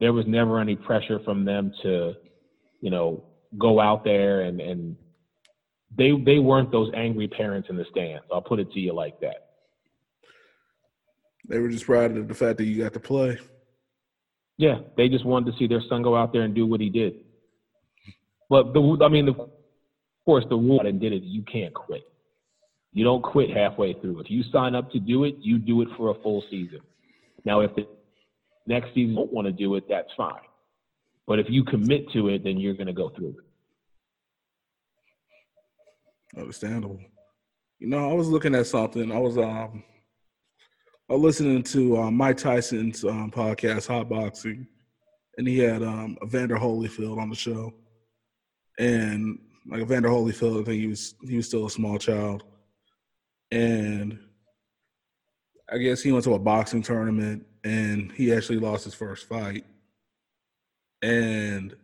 [0.00, 2.14] There was never any pressure from them to,
[2.80, 3.24] you know,
[3.56, 4.96] go out there and and
[5.96, 8.24] they they weren't those angry parents in the stands.
[8.32, 9.48] I'll put it to you like that.
[11.48, 13.38] They were just proud of the fact that you got to play.
[14.58, 16.90] Yeah, they just wanted to see their son go out there and do what he
[16.90, 17.14] did.
[18.50, 19.50] But the, I mean, the, of
[20.26, 21.22] course, the rule and did it.
[21.22, 22.02] You can't quit.
[22.92, 24.20] You don't quit halfway through.
[24.20, 26.80] If you sign up to do it, you do it for a full season.
[27.44, 27.86] Now, if the
[28.66, 30.40] next season don't want to do it, that's fine.
[31.28, 33.36] But if you commit to it, then you're going to go through
[36.34, 36.40] it.
[36.40, 36.98] Understandable.
[37.78, 39.12] You know, I was looking at something.
[39.12, 39.84] I was um
[41.10, 44.66] I was listening to uh, Mike Tyson's um, podcast, Hot Boxing,
[45.36, 47.72] and he had um, Evander Holyfield on the show.
[48.78, 49.38] And
[49.70, 52.44] like Evander Holyfield, I think he was he was still a small child,
[53.50, 54.18] and
[55.70, 59.64] I guess he went to a boxing tournament and he actually lost his first fight,
[61.02, 61.74] and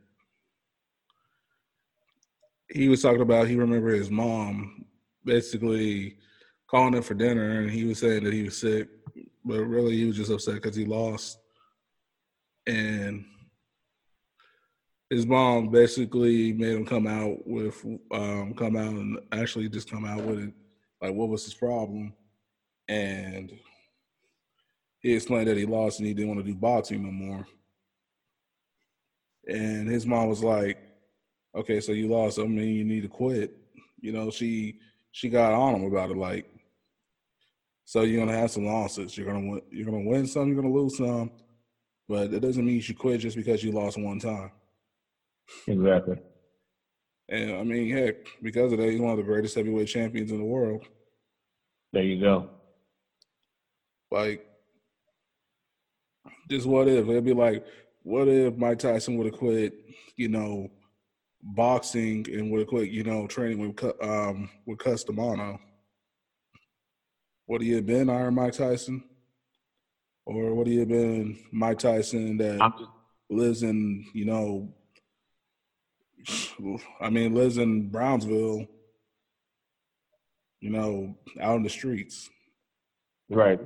[2.70, 4.84] he was talking about he remember his mom
[5.24, 6.16] basically
[6.66, 8.88] calling him for dinner and he was saying that he was sick
[9.44, 11.38] but really he was just upset because he lost.
[12.66, 13.24] And
[15.10, 20.04] his mom basically made him come out with, um, come out and actually just come
[20.04, 20.54] out with it,
[21.02, 22.14] like what was his problem,
[22.88, 23.52] and
[25.00, 27.46] he explained that he lost and he didn't want to do boxing no more.
[29.46, 30.78] And his mom was like,
[31.54, 32.38] "Okay, so you lost.
[32.38, 33.56] I mean, you need to quit."
[34.00, 34.78] You know, she
[35.12, 36.46] she got on him about it, like
[37.84, 39.16] so you're gonna have some losses.
[39.16, 40.48] You're gonna win, you're gonna win some.
[40.48, 41.30] You're gonna lose some.
[42.08, 44.50] But it doesn't mean you should quit just because you lost one time.
[45.66, 46.16] Exactly.
[47.28, 50.38] And I mean, heck, because of that, he's one of the greatest heavyweight champions in
[50.38, 50.86] the world.
[51.92, 52.50] There you go.
[54.10, 54.46] Like,
[56.50, 57.08] just what if?
[57.08, 57.64] It'd be like,
[58.04, 59.74] what if Mike Tyson would have quit,
[60.16, 60.70] you know,
[61.42, 65.58] boxing and would have quit, you know, training with um with Cus D'Amato?
[67.48, 69.02] Would he have been Iron Mike Tyson?
[70.26, 72.72] Or would he have been Mike Tyson that
[73.28, 74.74] lives in, you know,
[77.00, 78.66] I mean, lives in Brownsville,
[80.60, 82.30] you know, out in the streets?
[83.28, 83.60] Right.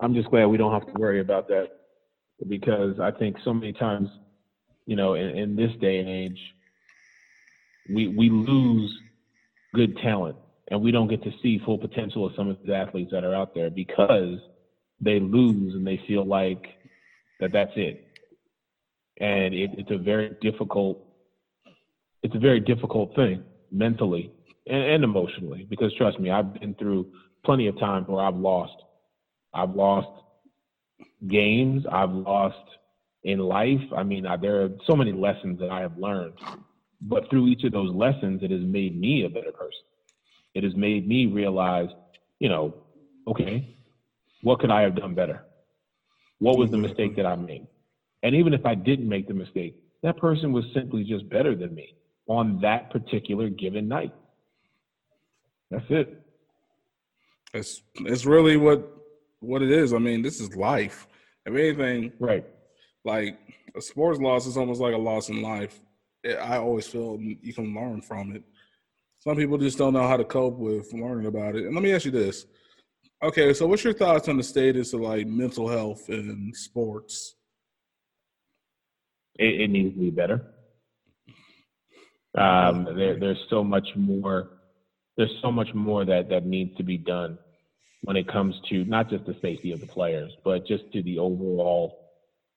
[0.00, 1.79] I'm just glad we don't have to worry about that
[2.48, 4.08] because I think so many times,
[4.86, 6.40] you know, in, in this day and age,
[7.88, 8.96] we we lose
[9.74, 10.36] good talent
[10.70, 13.34] and we don't get to see full potential of some of the athletes that are
[13.34, 14.38] out there because
[15.00, 16.66] they lose and they feel like
[17.40, 18.06] that that's it.
[19.20, 21.04] And it, it's a very difficult
[22.22, 24.30] it's a very difficult thing mentally
[24.66, 27.06] and, and emotionally because trust me i've been through
[27.44, 28.74] plenty of times where i've lost.
[29.52, 30.08] I've lost
[31.28, 32.56] games i've lost
[33.24, 36.34] in life i mean I, there are so many lessons that i have learned
[37.02, 39.84] but through each of those lessons it has made me a better person
[40.54, 41.88] it has made me realize,
[42.38, 42.74] you know,
[43.26, 43.76] okay,
[44.42, 45.44] what could I have done better?
[46.38, 46.86] What was the mm-hmm.
[46.86, 47.66] mistake that I made?
[48.22, 51.74] And even if I didn't make the mistake, that person was simply just better than
[51.74, 51.94] me
[52.26, 54.14] on that particular given night.
[55.70, 56.20] That's it.
[57.52, 58.88] It's it's really what
[59.40, 59.92] what it is.
[59.92, 61.06] I mean, this is life.
[61.46, 62.44] If anything, right?
[63.04, 63.38] Like
[63.76, 65.80] a sports loss is almost like a loss in life.
[66.24, 68.42] I always feel you can learn from it.
[69.20, 71.64] Some people just don't know how to cope with learning about it.
[71.64, 72.46] And let me ask you this.
[73.22, 77.36] Okay, so what's your thoughts on the status of like mental health in sports?
[79.36, 80.54] It, it needs to be better.
[82.36, 84.50] Um, there, there's so much more.
[85.16, 87.38] There's so much more that that needs to be done
[88.02, 91.18] when it comes to not just the safety of the players, but just to the
[91.18, 92.10] overall,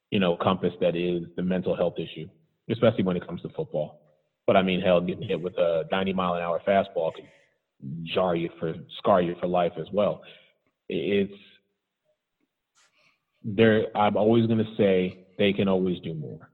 [0.10, 2.28] you know, compass that is the mental health issue,
[2.70, 4.00] especially when it comes to football.
[4.48, 7.26] But I mean, hell, getting hit with a 90 mile an hour fastball can
[8.04, 10.22] jar you for scar you for life as well.
[10.90, 11.34] It's
[13.44, 13.86] there.
[13.96, 16.50] I'm always going to say they can always do more.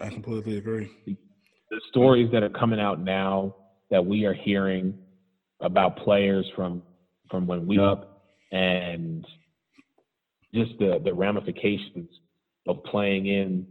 [0.00, 0.90] I completely agree.
[1.06, 3.54] The stories that are coming out now
[3.90, 4.94] that we are hearing
[5.60, 6.82] about players from
[7.30, 9.26] from when we up and
[10.54, 12.08] just the, the ramifications
[12.66, 13.66] of playing in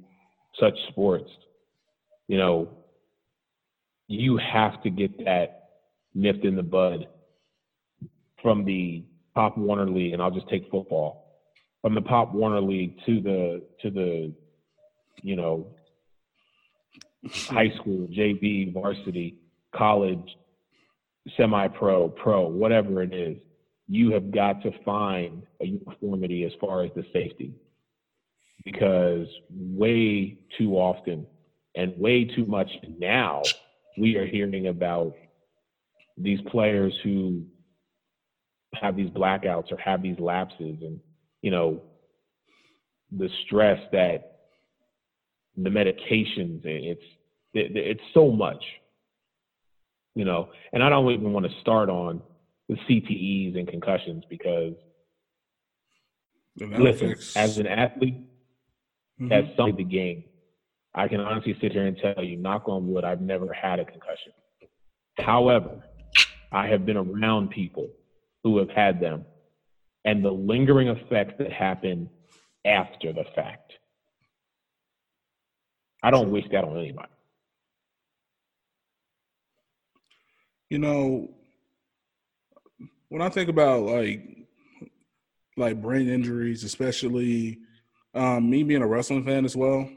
[0.60, 1.30] such sports.
[2.28, 2.70] You know,
[4.08, 5.70] you have to get that
[6.14, 7.08] nipped in the bud
[8.42, 11.42] from the Pop Warner League, and I'll just take football
[11.82, 14.34] from the Pop Warner League to the to the
[15.22, 15.68] you know
[17.32, 19.36] high school, JV, varsity,
[19.76, 20.38] college,
[21.36, 23.38] semi-pro, pro, whatever it is,
[23.88, 27.54] you have got to find a uniformity as far as the safety.
[28.64, 31.26] Because way too often
[31.76, 33.42] and way too much now,
[33.98, 35.16] we are hearing about
[36.18, 37.44] these players who
[38.74, 41.00] have these blackouts or have these lapses and,
[41.42, 41.82] you know,
[43.12, 44.38] the stress that
[45.56, 47.02] the medications it's
[47.54, 48.64] it's so much
[50.18, 52.22] you know and i don't even want to start on
[52.70, 54.74] the ctes and concussions because
[56.60, 58.16] listen as an athlete
[59.22, 59.32] mm-hmm.
[59.32, 60.24] as some of the game
[60.96, 63.86] i can honestly sit here and tell you knock on wood i've never had a
[63.86, 64.32] concussion
[65.20, 65.84] however
[66.52, 67.88] i have been around people
[68.44, 69.24] who have had them
[70.04, 72.10] and the lingering effects that happen
[72.66, 73.74] after the fact
[76.04, 77.10] I don't wish that on anybody.
[80.70, 81.30] You know,
[83.10, 84.22] when I think about like
[85.56, 87.60] like brain injuries, especially
[88.14, 89.90] um, me being a wrestling fan as well.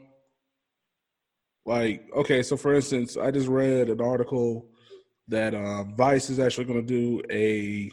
[1.65, 4.67] Like, okay, so for instance, I just read an article
[5.27, 7.91] that uh, Vice is actually going to do a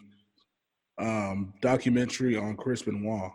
[0.99, 3.31] um, documentary on Chris Benoit.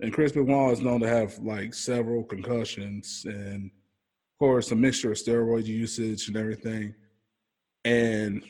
[0.00, 5.10] And Chris Benoit is known to have like several concussions and, of course, a mixture
[5.10, 6.94] of steroid usage and everything.
[7.88, 8.42] And,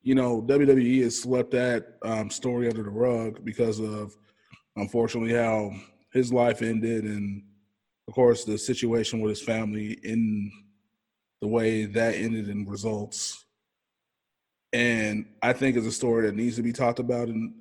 [0.00, 4.16] you know, WWE has swept that um, story under the rug because of,
[4.76, 5.72] unfortunately, how
[6.14, 7.42] his life ended and,
[8.08, 10.50] of course, the situation with his family in
[11.42, 13.44] the way that ended in results.
[14.72, 17.52] And I think it's a story that needs to be talked about and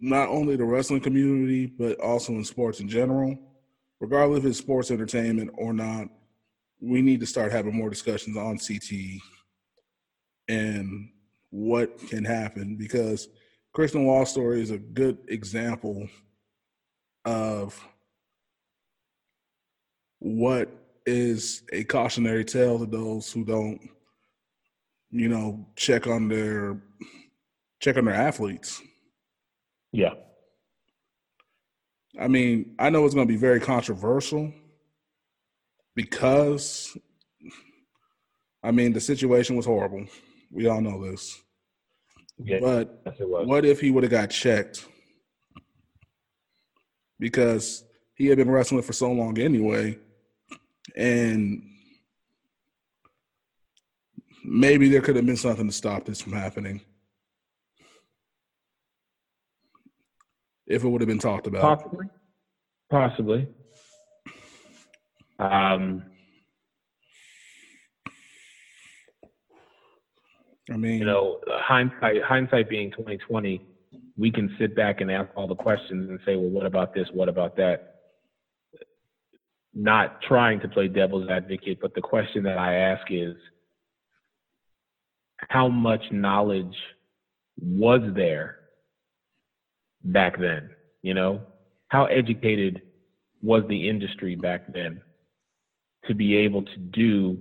[0.00, 3.38] not only the wrestling community, but also in sports in general.
[4.00, 6.08] Regardless if it's sports entertainment or not,
[6.80, 9.20] we need to start having more discussions on CTE
[10.48, 11.10] and
[11.50, 13.28] what can happen because
[13.72, 16.08] Christian Wall story is a good example
[17.24, 17.80] of
[20.18, 20.70] what
[21.06, 23.80] is a cautionary tale to those who don't,
[25.10, 26.80] you know, check on their
[27.80, 28.80] check on their athletes.
[29.92, 30.14] Yeah.
[32.18, 34.52] I mean, I know it's going to be very controversial
[35.94, 36.96] because,
[38.62, 40.06] I mean, the situation was horrible.
[40.54, 41.42] We all know this.
[42.38, 43.02] Yeah, but
[43.46, 44.86] what if he would have got checked?
[47.18, 47.84] Because
[48.14, 49.98] he had been wrestling for so long anyway,
[50.96, 51.62] and
[54.44, 56.80] maybe there could have been something to stop this from happening.
[60.66, 61.78] if it would have been talked about.
[61.78, 62.06] Possibly.
[62.90, 63.48] Possibly.
[65.38, 66.04] Um,
[70.72, 73.62] I mean, you know, hindsight hindsight being twenty twenty,
[74.16, 77.08] we can sit back and ask all the questions and say, well, what about this?
[77.12, 77.96] What about that?
[79.74, 83.34] Not trying to play devil's advocate, but the question that I ask is,
[85.48, 86.76] how much knowledge
[87.60, 88.58] was there
[90.04, 90.70] back then?
[91.02, 91.42] You know,
[91.88, 92.82] how educated
[93.42, 95.02] was the industry back then
[96.06, 97.38] to be able to do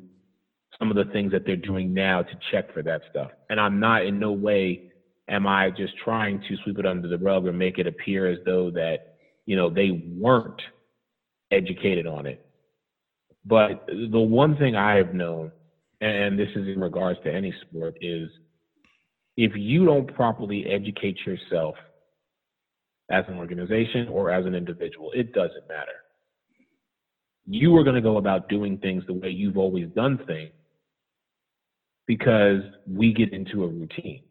[0.79, 3.31] some of the things that they're doing now to check for that stuff?
[3.49, 4.91] And I'm not in no way
[5.29, 8.39] am I just trying to sweep it under the rug or make it appear as
[8.45, 9.15] though that,
[9.45, 10.61] you know, they weren't
[11.51, 12.45] educated on it.
[13.45, 15.51] But the one thing I have known,
[16.01, 18.29] and this is in regards to any sport, is
[19.37, 21.75] if you don't properly educate yourself
[23.09, 25.11] as an organization or as an individual.
[25.13, 25.91] It doesn't matter.
[27.45, 30.51] you are going to go about doing things the way you've always done things
[32.07, 34.23] because we get into a routine.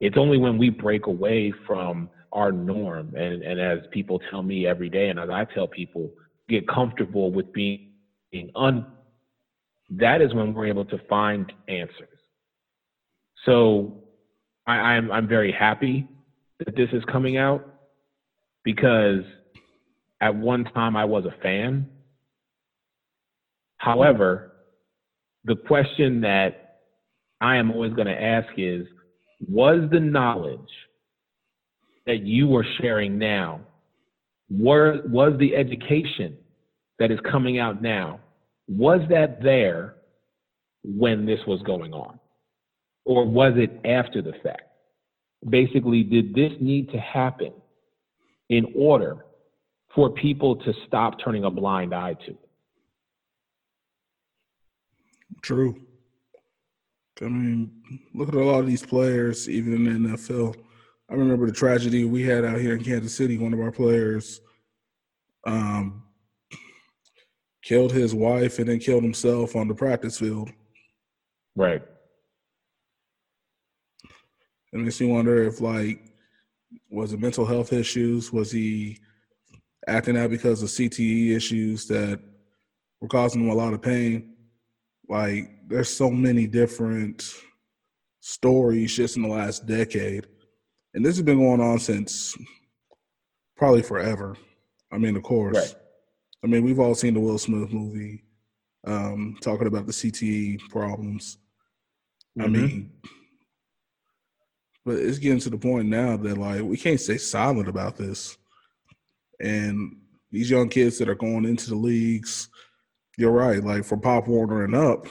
[0.00, 4.66] It's only when we break away from our norm, and, and as people tell me
[4.66, 6.10] every day, and as I tell people,
[6.48, 7.92] get comfortable with being,
[8.32, 8.86] being un.
[9.90, 12.08] That is when we're able to find answers.
[13.44, 14.02] So
[14.66, 16.08] I, I'm I'm very happy
[16.58, 17.64] that this is coming out
[18.64, 19.22] because
[20.20, 21.88] at one time I was a fan.
[23.76, 24.52] However,
[25.44, 26.63] the question that
[27.44, 28.86] I am always going to ask is
[29.46, 30.60] was the knowledge
[32.06, 33.60] that you are sharing now,
[34.50, 36.38] were, was the education
[36.98, 38.20] that is coming out now,
[38.66, 39.96] was that there
[40.84, 42.18] when this was going on?
[43.04, 44.62] Or was it after the fact?
[45.46, 47.52] Basically, did this need to happen
[48.48, 49.26] in order
[49.94, 52.48] for people to stop turning a blind eye to it?
[55.42, 55.83] True.
[57.22, 57.70] I mean,
[58.12, 60.56] look at a lot of these players, even in the NFL.
[61.10, 63.38] I remember the tragedy we had out here in Kansas City.
[63.38, 64.40] One of our players
[65.46, 66.02] um,
[67.62, 70.50] killed his wife and then killed himself on the practice field.
[71.54, 71.82] Right.
[74.72, 76.00] It makes me wonder if, like,
[76.90, 78.32] was it mental health issues?
[78.32, 78.98] Was he
[79.86, 82.20] acting out because of CTE issues that
[83.00, 84.34] were causing him a lot of pain?
[85.08, 87.34] Like, there's so many different
[88.20, 90.26] stories just in the last decade.
[90.94, 92.36] And this has been going on since
[93.56, 94.36] probably forever.
[94.92, 95.56] I mean, of course.
[95.56, 95.74] Right.
[96.44, 98.22] I mean, we've all seen the Will Smith movie
[98.86, 101.38] um, talking about the CTE problems.
[102.38, 102.52] I Mhm.
[102.52, 102.92] mean,
[104.84, 108.36] but it's getting to the point now that like we can't stay silent about this.
[109.40, 109.96] And
[110.30, 112.48] these young kids that are going into the leagues,
[113.16, 113.62] you're right.
[113.62, 115.06] Like from Pop Warner and up,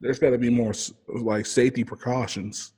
[0.00, 0.72] there's got to be more
[1.08, 2.72] like safety precautions.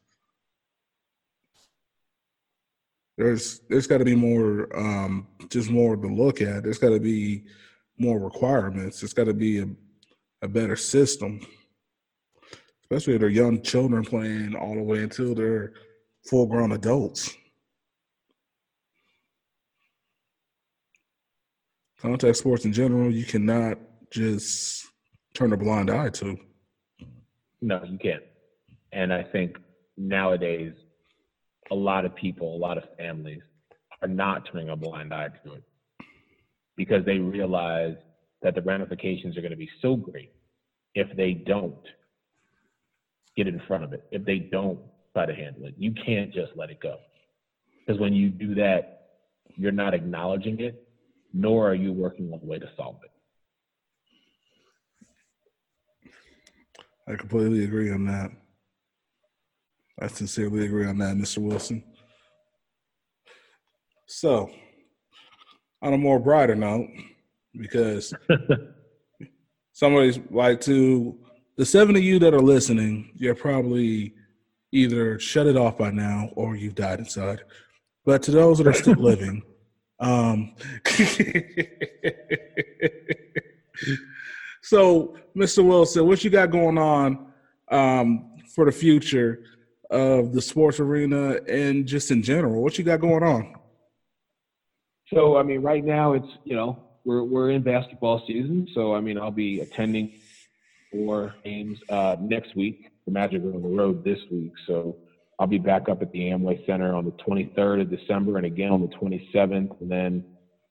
[3.17, 6.63] There's there's got to be more, um, just more to look at.
[6.63, 7.45] There's got to be
[7.99, 9.01] more requirements.
[9.01, 9.69] There's got to be a,
[10.43, 11.41] a better system
[12.91, 15.75] especially if they're young children playing all the way until they're
[16.25, 17.35] full grown adults.
[22.01, 23.79] Contact sports in general, you cannot
[24.11, 24.87] just
[25.35, 26.39] turn a blind eye to.
[27.61, 28.23] No, you can't.
[28.93, 29.57] And I think
[29.97, 30.73] nowadays,
[31.71, 33.43] a lot of people, a lot of families
[34.01, 35.65] are not turning a blind eye to it
[36.77, 37.97] because they realize
[38.43, 40.31] that the ramifications are going to be so great
[40.95, 41.75] if they don't
[43.37, 44.79] get in front of it, if they don't
[45.13, 45.75] try to handle it.
[45.77, 46.97] You can't just let it go.
[47.87, 49.01] Because when you do that,
[49.57, 50.77] you're not acknowledging it,
[51.33, 53.11] nor are you working on a way to solve it.
[57.09, 58.31] I completely agree on that.
[60.01, 61.39] I sincerely agree on that, Mr.
[61.39, 61.83] Wilson.
[64.07, 64.51] So,
[65.83, 66.89] on a more brighter note,
[67.59, 68.13] because
[69.73, 71.19] somebody's like to
[71.57, 74.15] the seven of you that are listening, you're probably
[74.73, 77.41] either shut it off by now or you've died inside.
[78.05, 79.43] But to those that are still living,
[80.01, 80.55] um,
[84.63, 85.65] so Mr.
[85.65, 87.27] Wilson, what you got going on
[87.71, 89.45] um, for the future
[89.91, 92.63] of the sports arena and just in general?
[92.63, 93.55] What you got going on?
[95.15, 99.01] So I mean, right now it's you know we're we're in basketball season, so I
[99.01, 100.13] mean I'll be attending
[100.93, 102.91] four games uh, next week.
[103.07, 104.97] The Magic are on the road this week, so
[105.39, 108.71] I'll be back up at the Amway Center on the 23rd of December, and again
[108.71, 110.25] on the 27th, and then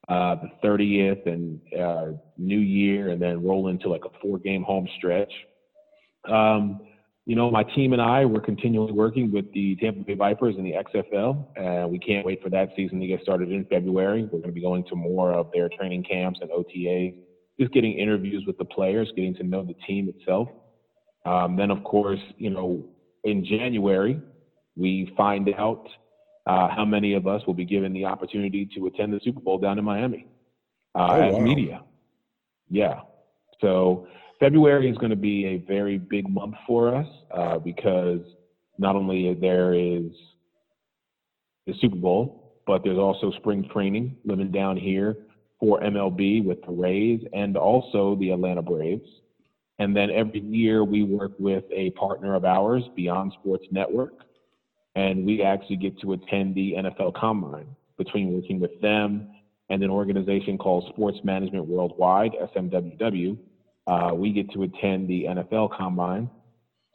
[0.09, 4.87] uh, the 30th, and uh, New Year, and then roll into like a four-game home
[4.97, 5.31] stretch.
[6.29, 6.81] Um,
[7.27, 10.63] you know, my team and I, we're continually working with the Tampa Bay Vipers in
[10.63, 11.45] the XFL.
[11.57, 14.23] and we can't wait for that season to get started in February.
[14.23, 17.15] We're going to be going to more of their training camps and OTAs,
[17.59, 20.47] just getting interviews with the players, getting to know the team itself.
[21.25, 22.85] Um, then, of course, you know,
[23.25, 24.21] in January,
[24.77, 25.85] we find out
[26.47, 29.57] uh, how many of us will be given the opportunity to attend the Super Bowl
[29.57, 30.25] down in Miami
[30.95, 31.39] uh, Oh, as wow.
[31.39, 31.83] media.
[32.69, 33.01] Yeah.
[33.61, 34.07] So
[34.39, 38.21] February is going to be a very big month for us uh, because
[38.77, 40.11] not only there is
[41.65, 45.17] the Super Bowl, but there's also spring training living down here
[45.59, 49.09] for MLB with the Rays and also the Atlanta Braves.
[49.79, 54.26] And then every year we work with a partner of ours, Beyond Sports Network,
[54.97, 57.67] and we actually get to attend the NFL Combine
[57.99, 59.29] between working with them
[59.69, 63.37] and an organization called Sports Management Worldwide, SMWW,
[63.85, 66.29] uh, we get to attend the NFL Combine.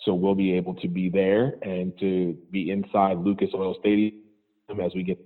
[0.01, 4.15] So we'll be able to be there and to be inside Lucas Oil Stadium
[4.83, 5.25] as we get,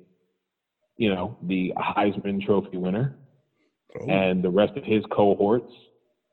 [0.99, 3.17] you know, the Heisman Trophy winner
[3.99, 4.11] oh.
[4.11, 5.73] and the rest of his cohorts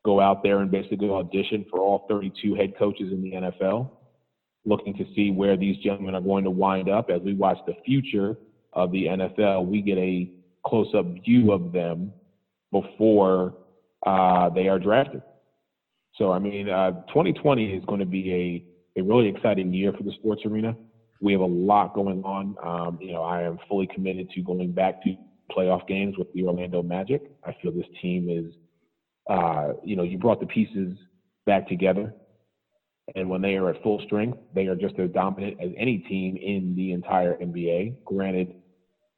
[0.03, 3.91] go out there and basically audition for all 32 head coaches in the NFL,
[4.65, 7.09] looking to see where these gentlemen are going to wind up.
[7.09, 8.35] As we watch the future
[8.73, 10.29] of the NFL, we get a
[10.65, 12.11] close up view of them
[12.71, 13.55] before
[14.05, 15.21] uh, they are drafted.
[16.15, 18.63] So, I mean, uh, 2020 is going to be
[18.95, 20.75] a, a really exciting year for the sports arena.
[21.21, 22.55] We have a lot going on.
[22.63, 25.15] Um, you know, I am fully committed to going back to
[25.55, 27.21] playoff games with the Orlando Magic.
[27.45, 28.53] I feel this team is,
[29.29, 30.93] uh, you know, you brought the pieces
[31.45, 32.13] back together.
[33.15, 36.37] And when they are at full strength, they are just as dominant as any team
[36.37, 38.03] in the entire NBA.
[38.05, 38.55] Granted,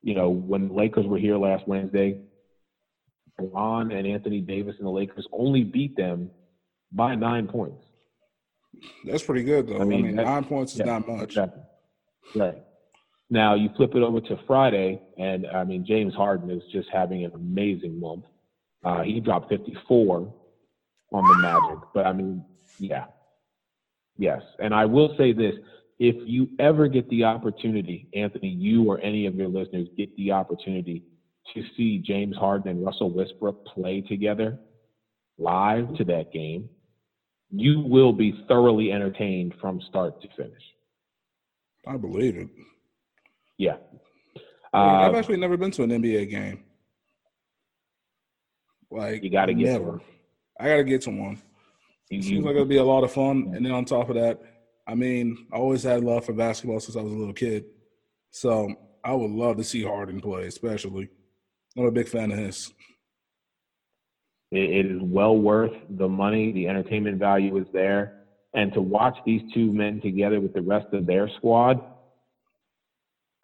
[0.01, 2.19] you know, when the Lakers were here last Wednesday,
[3.37, 6.31] Bron and Anthony Davis and the Lakers only beat them
[6.91, 7.83] by nine points.
[9.05, 9.79] That's pretty good, though.
[9.79, 11.23] I mean, I mean nine points is yeah, not much.
[11.23, 11.61] Exactly.
[12.35, 12.57] Right.
[13.29, 17.25] Now you flip it over to Friday, and I mean James Harden is just having
[17.25, 18.25] an amazing month.
[18.83, 20.33] Uh, he dropped 54
[21.11, 22.45] on the Magic, but I mean,
[22.77, 23.05] yeah,
[24.17, 24.41] yes.
[24.59, 25.55] And I will say this:
[25.99, 30.31] if you ever get the opportunity, Anthony, you or any of your listeners get the
[30.31, 31.03] opportunity
[31.53, 34.57] to see James Harden and Russell Westbrook play together
[35.37, 36.69] live to that game,
[37.51, 40.61] you will be thoroughly entertained from start to finish.
[41.87, 42.49] I believe it.
[43.57, 43.77] Yeah.
[44.73, 46.63] Uh, I've actually never been to an NBA game.
[48.91, 50.01] Like you got to get never.
[50.59, 51.41] I got to get to one.
[52.09, 53.51] You, Seems like it'll be a lot of fun.
[53.55, 54.39] And then on top of that,
[54.87, 57.65] I mean, I always had love for basketball since I was a little kid.
[58.29, 61.09] So I would love to see Harden play, especially.
[61.77, 62.71] I'm a big fan of his.
[64.51, 66.51] it is well worth the money.
[66.51, 68.21] The entertainment value is there.
[68.53, 71.81] And to watch these two men together with the rest of their squad–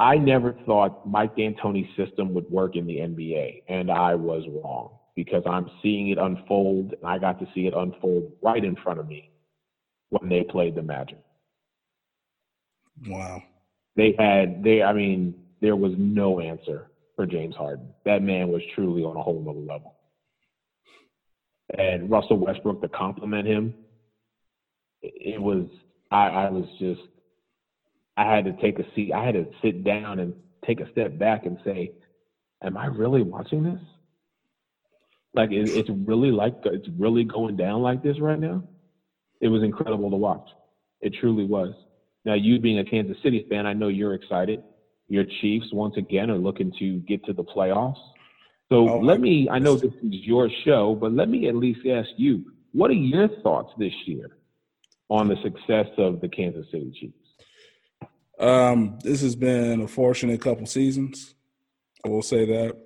[0.02, 4.98] I never thought Mike D'Antoni's system would work in the NBA, and I was wrong
[5.16, 9.00] because I'm seeing it unfold, and I got to see it unfold right in front
[9.00, 9.30] of me
[10.10, 11.20] when they played the Magic.
[13.08, 13.42] Wow.
[13.96, 17.94] They had they I mean, there was no answer for James Harden.
[18.06, 19.96] That man was truly on a whole other level.
[21.78, 23.74] And Russell Westbrook to compliment him,
[25.02, 25.66] it was
[26.12, 27.02] I, I was just
[28.18, 29.14] I had to take a seat.
[29.14, 30.34] I had to sit down and
[30.66, 31.92] take a step back and say,
[32.62, 33.80] "Am I really watching this?
[35.34, 38.64] Like, it, it's really like it's really going down like this right now."
[39.40, 40.48] It was incredible to watch.
[41.02, 41.74] It truly was.
[42.26, 44.62] Now, you being a Kansas City fan, I know you're excited.
[45.08, 47.98] Your Chiefs once again are looking to get to the playoffs.
[48.70, 49.50] So oh, let me.
[49.50, 52.94] I know this is your show, but let me at least ask you: What are
[52.94, 54.38] your thoughts this year
[55.10, 57.18] on the success of the Kansas City Chiefs?
[58.40, 61.36] Um, this has been a fortunate couple seasons.
[62.06, 62.78] I will say that.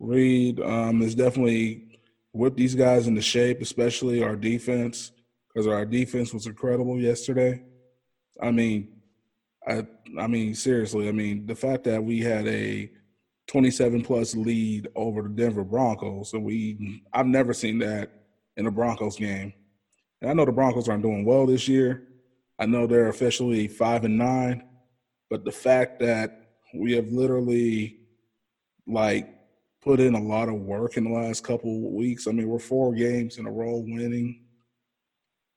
[0.00, 2.00] Reid um, has definitely
[2.32, 5.12] whipped these guys into shape, especially our defense,
[5.52, 7.62] because our defense was incredible yesterday.
[8.42, 8.88] I mean,
[9.68, 9.86] I
[10.18, 12.90] I mean seriously, I mean the fact that we had a
[13.48, 18.10] 27 plus lead over the Denver Broncos, and we I've never seen that
[18.56, 19.52] in a Broncos game.
[20.22, 22.06] And I know the Broncos aren't doing well this year.
[22.58, 24.62] I know they're officially five and nine,
[25.28, 27.98] but the fact that we have literally
[28.86, 29.34] like
[29.82, 32.26] put in a lot of work in the last couple weeks.
[32.26, 34.42] I mean, we're four games in a row winning.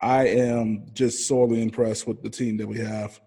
[0.01, 3.19] I am just sorely impressed with the team that we have.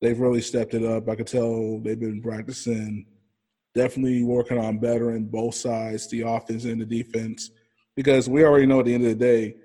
[0.00, 1.08] They've really stepped it up.
[1.08, 3.06] I could tell they've been practicing,
[3.74, 7.50] definitely working on bettering both sides, the offense and the defense,
[7.94, 9.56] because we already know at the end of the day,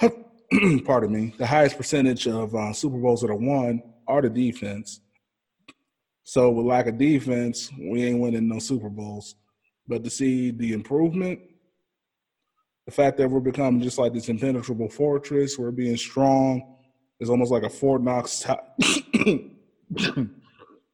[0.84, 5.00] pardon me, the highest percentage of uh, Super Bowls that are won are the defense.
[6.24, 9.34] So with lack of defense, we ain't winning no Super Bowls.
[9.90, 11.40] But to see the improvement,
[12.86, 16.76] the fact that we're becoming just like this impenetrable fortress, we're being strong,
[17.18, 18.46] is almost like a Fort Knox.
[19.12, 19.50] T-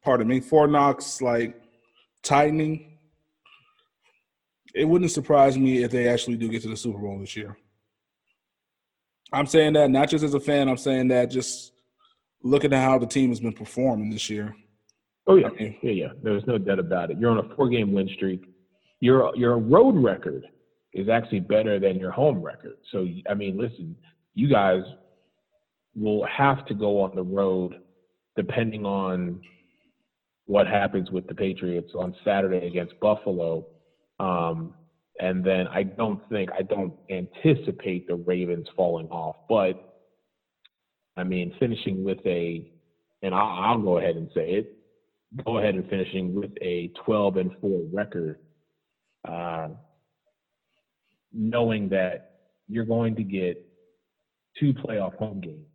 [0.02, 1.60] pardon me, Fort Knox like
[2.22, 2.96] tightening.
[4.74, 7.54] It wouldn't surprise me if they actually do get to the Super Bowl this year.
[9.30, 10.70] I'm saying that not just as a fan.
[10.70, 11.72] I'm saying that just
[12.42, 14.56] looking at how the team has been performing this year.
[15.26, 16.08] Oh yeah, yeah, yeah.
[16.22, 17.18] There's no doubt about it.
[17.18, 18.55] You're on a four-game win streak.
[19.00, 20.44] Your your road record
[20.92, 22.76] is actually better than your home record.
[22.92, 23.96] So I mean, listen,
[24.34, 24.82] you guys
[25.94, 27.80] will have to go on the road
[28.36, 29.40] depending on
[30.46, 33.66] what happens with the Patriots on Saturday against Buffalo
[34.18, 34.74] Um,
[35.20, 39.36] and then I don't think, I don't anticipate the Ravens falling off.
[39.48, 39.98] But
[41.16, 42.70] I mean, finishing with a,
[43.22, 44.78] and I'll, I'll go ahead and say it,
[45.44, 48.38] go ahead and finishing with a 12 and 4 record,
[49.26, 49.68] uh,
[51.32, 52.36] knowing that
[52.68, 53.64] you're going to get
[54.58, 55.66] two playoff home games.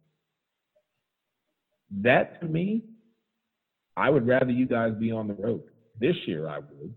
[2.02, 2.84] That to me,
[3.98, 5.64] I would rather you guys be on the road.
[6.00, 6.94] This year, I would.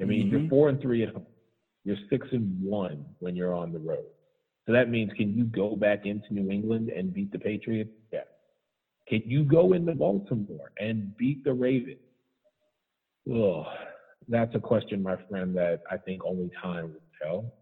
[0.00, 0.36] I mean, mm-hmm.
[0.38, 1.26] you're four and three at home.
[1.84, 4.04] You're six and one when you're on the road.
[4.66, 7.90] So that means, can you go back into New England and beat the Patriots?
[8.12, 8.20] Yeah.
[9.08, 11.98] Can you go into Baltimore and beat the Ravens?
[13.30, 13.66] Ugh,
[14.28, 17.54] that's a question, my friend, that I think only time will tell.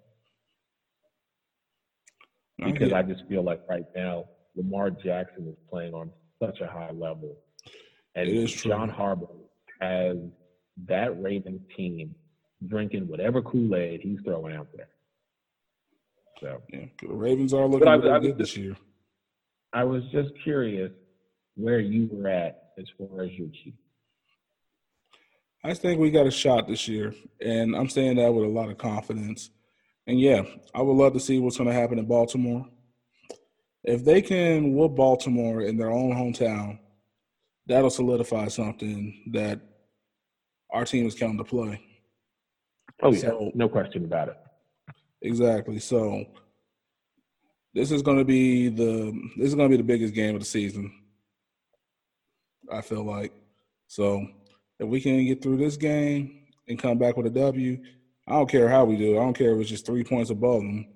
[2.63, 4.25] Oh, because I just feel like right now,
[4.57, 6.11] Lamar Jackson is playing on
[6.41, 7.37] such a high level.
[8.15, 9.31] And John Harbaugh
[9.81, 10.17] has
[10.87, 12.15] that Ravens team
[12.67, 14.89] drinking whatever Kool Aid he's throwing out there.
[16.41, 18.77] So yeah, the Ravens are looking really good this year.
[19.73, 20.93] I was just curious
[21.55, 23.82] where you were at as far as your Chiefs.
[25.65, 28.69] I think we got a shot this year, and I'm saying that with a lot
[28.69, 29.51] of confidence.
[30.09, 30.43] And yeah,
[30.75, 32.67] I would love to see what's going to happen in Baltimore.
[33.85, 36.79] If they can whoop Baltimore in their own hometown,
[37.67, 39.61] that'll solidify something that
[40.71, 41.81] our team is coming to play.
[43.03, 44.37] Oh yeah, so, no question about it.
[45.23, 45.79] Exactly.
[45.79, 46.25] So
[47.75, 50.41] this is going to be the this is going to be the biggest game of
[50.41, 50.93] the season.
[52.71, 53.33] I feel like
[53.87, 54.27] so
[54.79, 57.83] if we can get through this game and come back with a W,
[58.27, 59.19] I don't care how we do.
[59.19, 60.87] I don't care if it's just three points above them.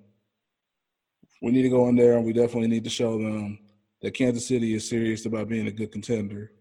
[1.41, 3.59] We need to go in there and we definitely need to show them
[4.01, 6.51] that Kansas City is serious about being a good contender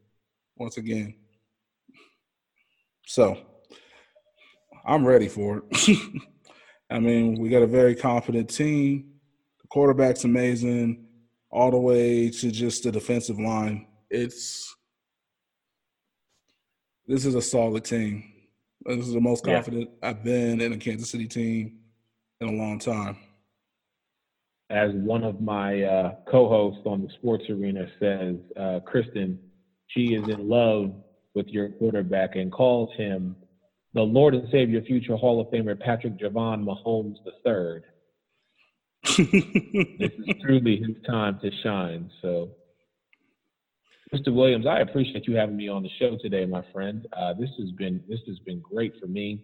[0.56, 1.14] once again.
[3.06, 3.38] So
[4.86, 5.98] I'm ready for it.
[6.90, 9.12] I mean, we got a very confident team.
[9.60, 11.06] The quarterback's amazing,
[11.50, 13.86] all the way to just the defensive line.
[14.10, 14.75] It's
[17.06, 18.24] this is a solid team.
[18.84, 20.08] This is the most confident yeah.
[20.10, 21.78] I've been in a Kansas City team
[22.40, 23.16] in a long time.
[24.70, 29.38] As one of my uh, co-hosts on the Sports Arena says, uh, Kristen,
[29.88, 30.92] she is in love
[31.34, 33.36] with your quarterback and calls him
[33.94, 37.82] the Lord and Savior, future Hall of Famer Patrick Lavon Mahomes III.
[39.98, 42.10] this is truly his time to shine.
[42.20, 42.50] So,
[44.14, 44.32] Mr.
[44.32, 47.06] Williams, I appreciate you having me on the show today, my friend.
[47.12, 49.42] Uh, this has been this has been great for me.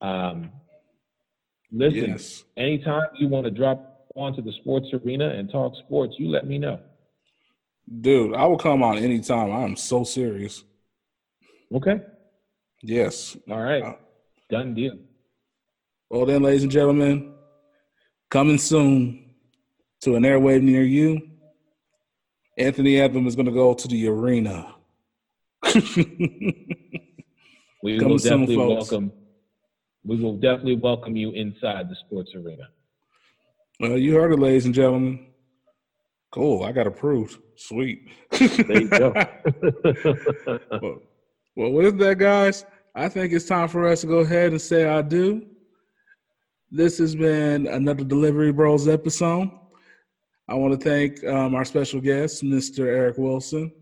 [0.00, 0.50] Um,
[1.72, 2.44] listen, yes.
[2.56, 6.58] anytime you want to drop onto the sports arena and talk sports, you let me
[6.58, 6.78] know.
[8.00, 9.50] Dude, I will come on anytime.
[9.50, 10.62] I'm so serious.
[11.74, 12.00] Okay.
[12.82, 13.36] Yes.
[13.50, 13.82] All right.
[13.82, 13.94] Uh,
[14.50, 14.98] Done deal.
[16.08, 17.34] Well, then, ladies and gentlemen,
[18.30, 19.34] coming soon
[20.02, 21.30] to an airwave near you,
[22.56, 24.74] Anthony Anthem is going to go to the arena.
[25.74, 25.82] we
[27.82, 29.12] will definitely welcome.
[30.04, 32.68] We will definitely welcome you inside the sports arena.
[33.80, 35.26] Well, you heard it, ladies and gentlemen.
[36.30, 36.62] Cool.
[36.62, 37.38] I got approved.
[37.56, 38.08] Sweet.
[38.38, 39.12] there you go.
[40.70, 41.00] well,
[41.56, 44.84] well, with that, guys, I think it's time for us to go ahead and say
[44.84, 45.44] I do.
[46.70, 49.50] This has been another Delivery Bros episode.
[50.46, 52.80] I want to thank um, our special guest, Mr.
[52.80, 53.72] Eric Wilson.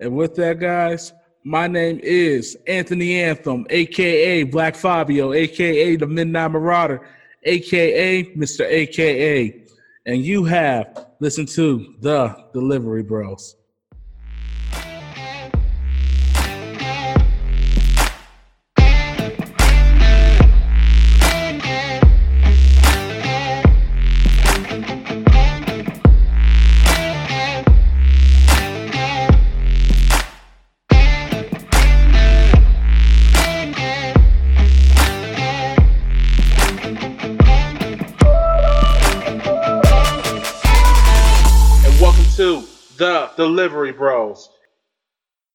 [0.00, 6.50] And with that, guys, my name is Anthony Anthem, aka Black Fabio, aka the Midnight
[6.50, 7.08] Marauder,
[7.44, 8.66] aka Mr.
[8.66, 9.64] AKA.
[10.04, 13.56] And you have listened to the Delivery Bros.
[43.44, 44.48] Delivery Bros.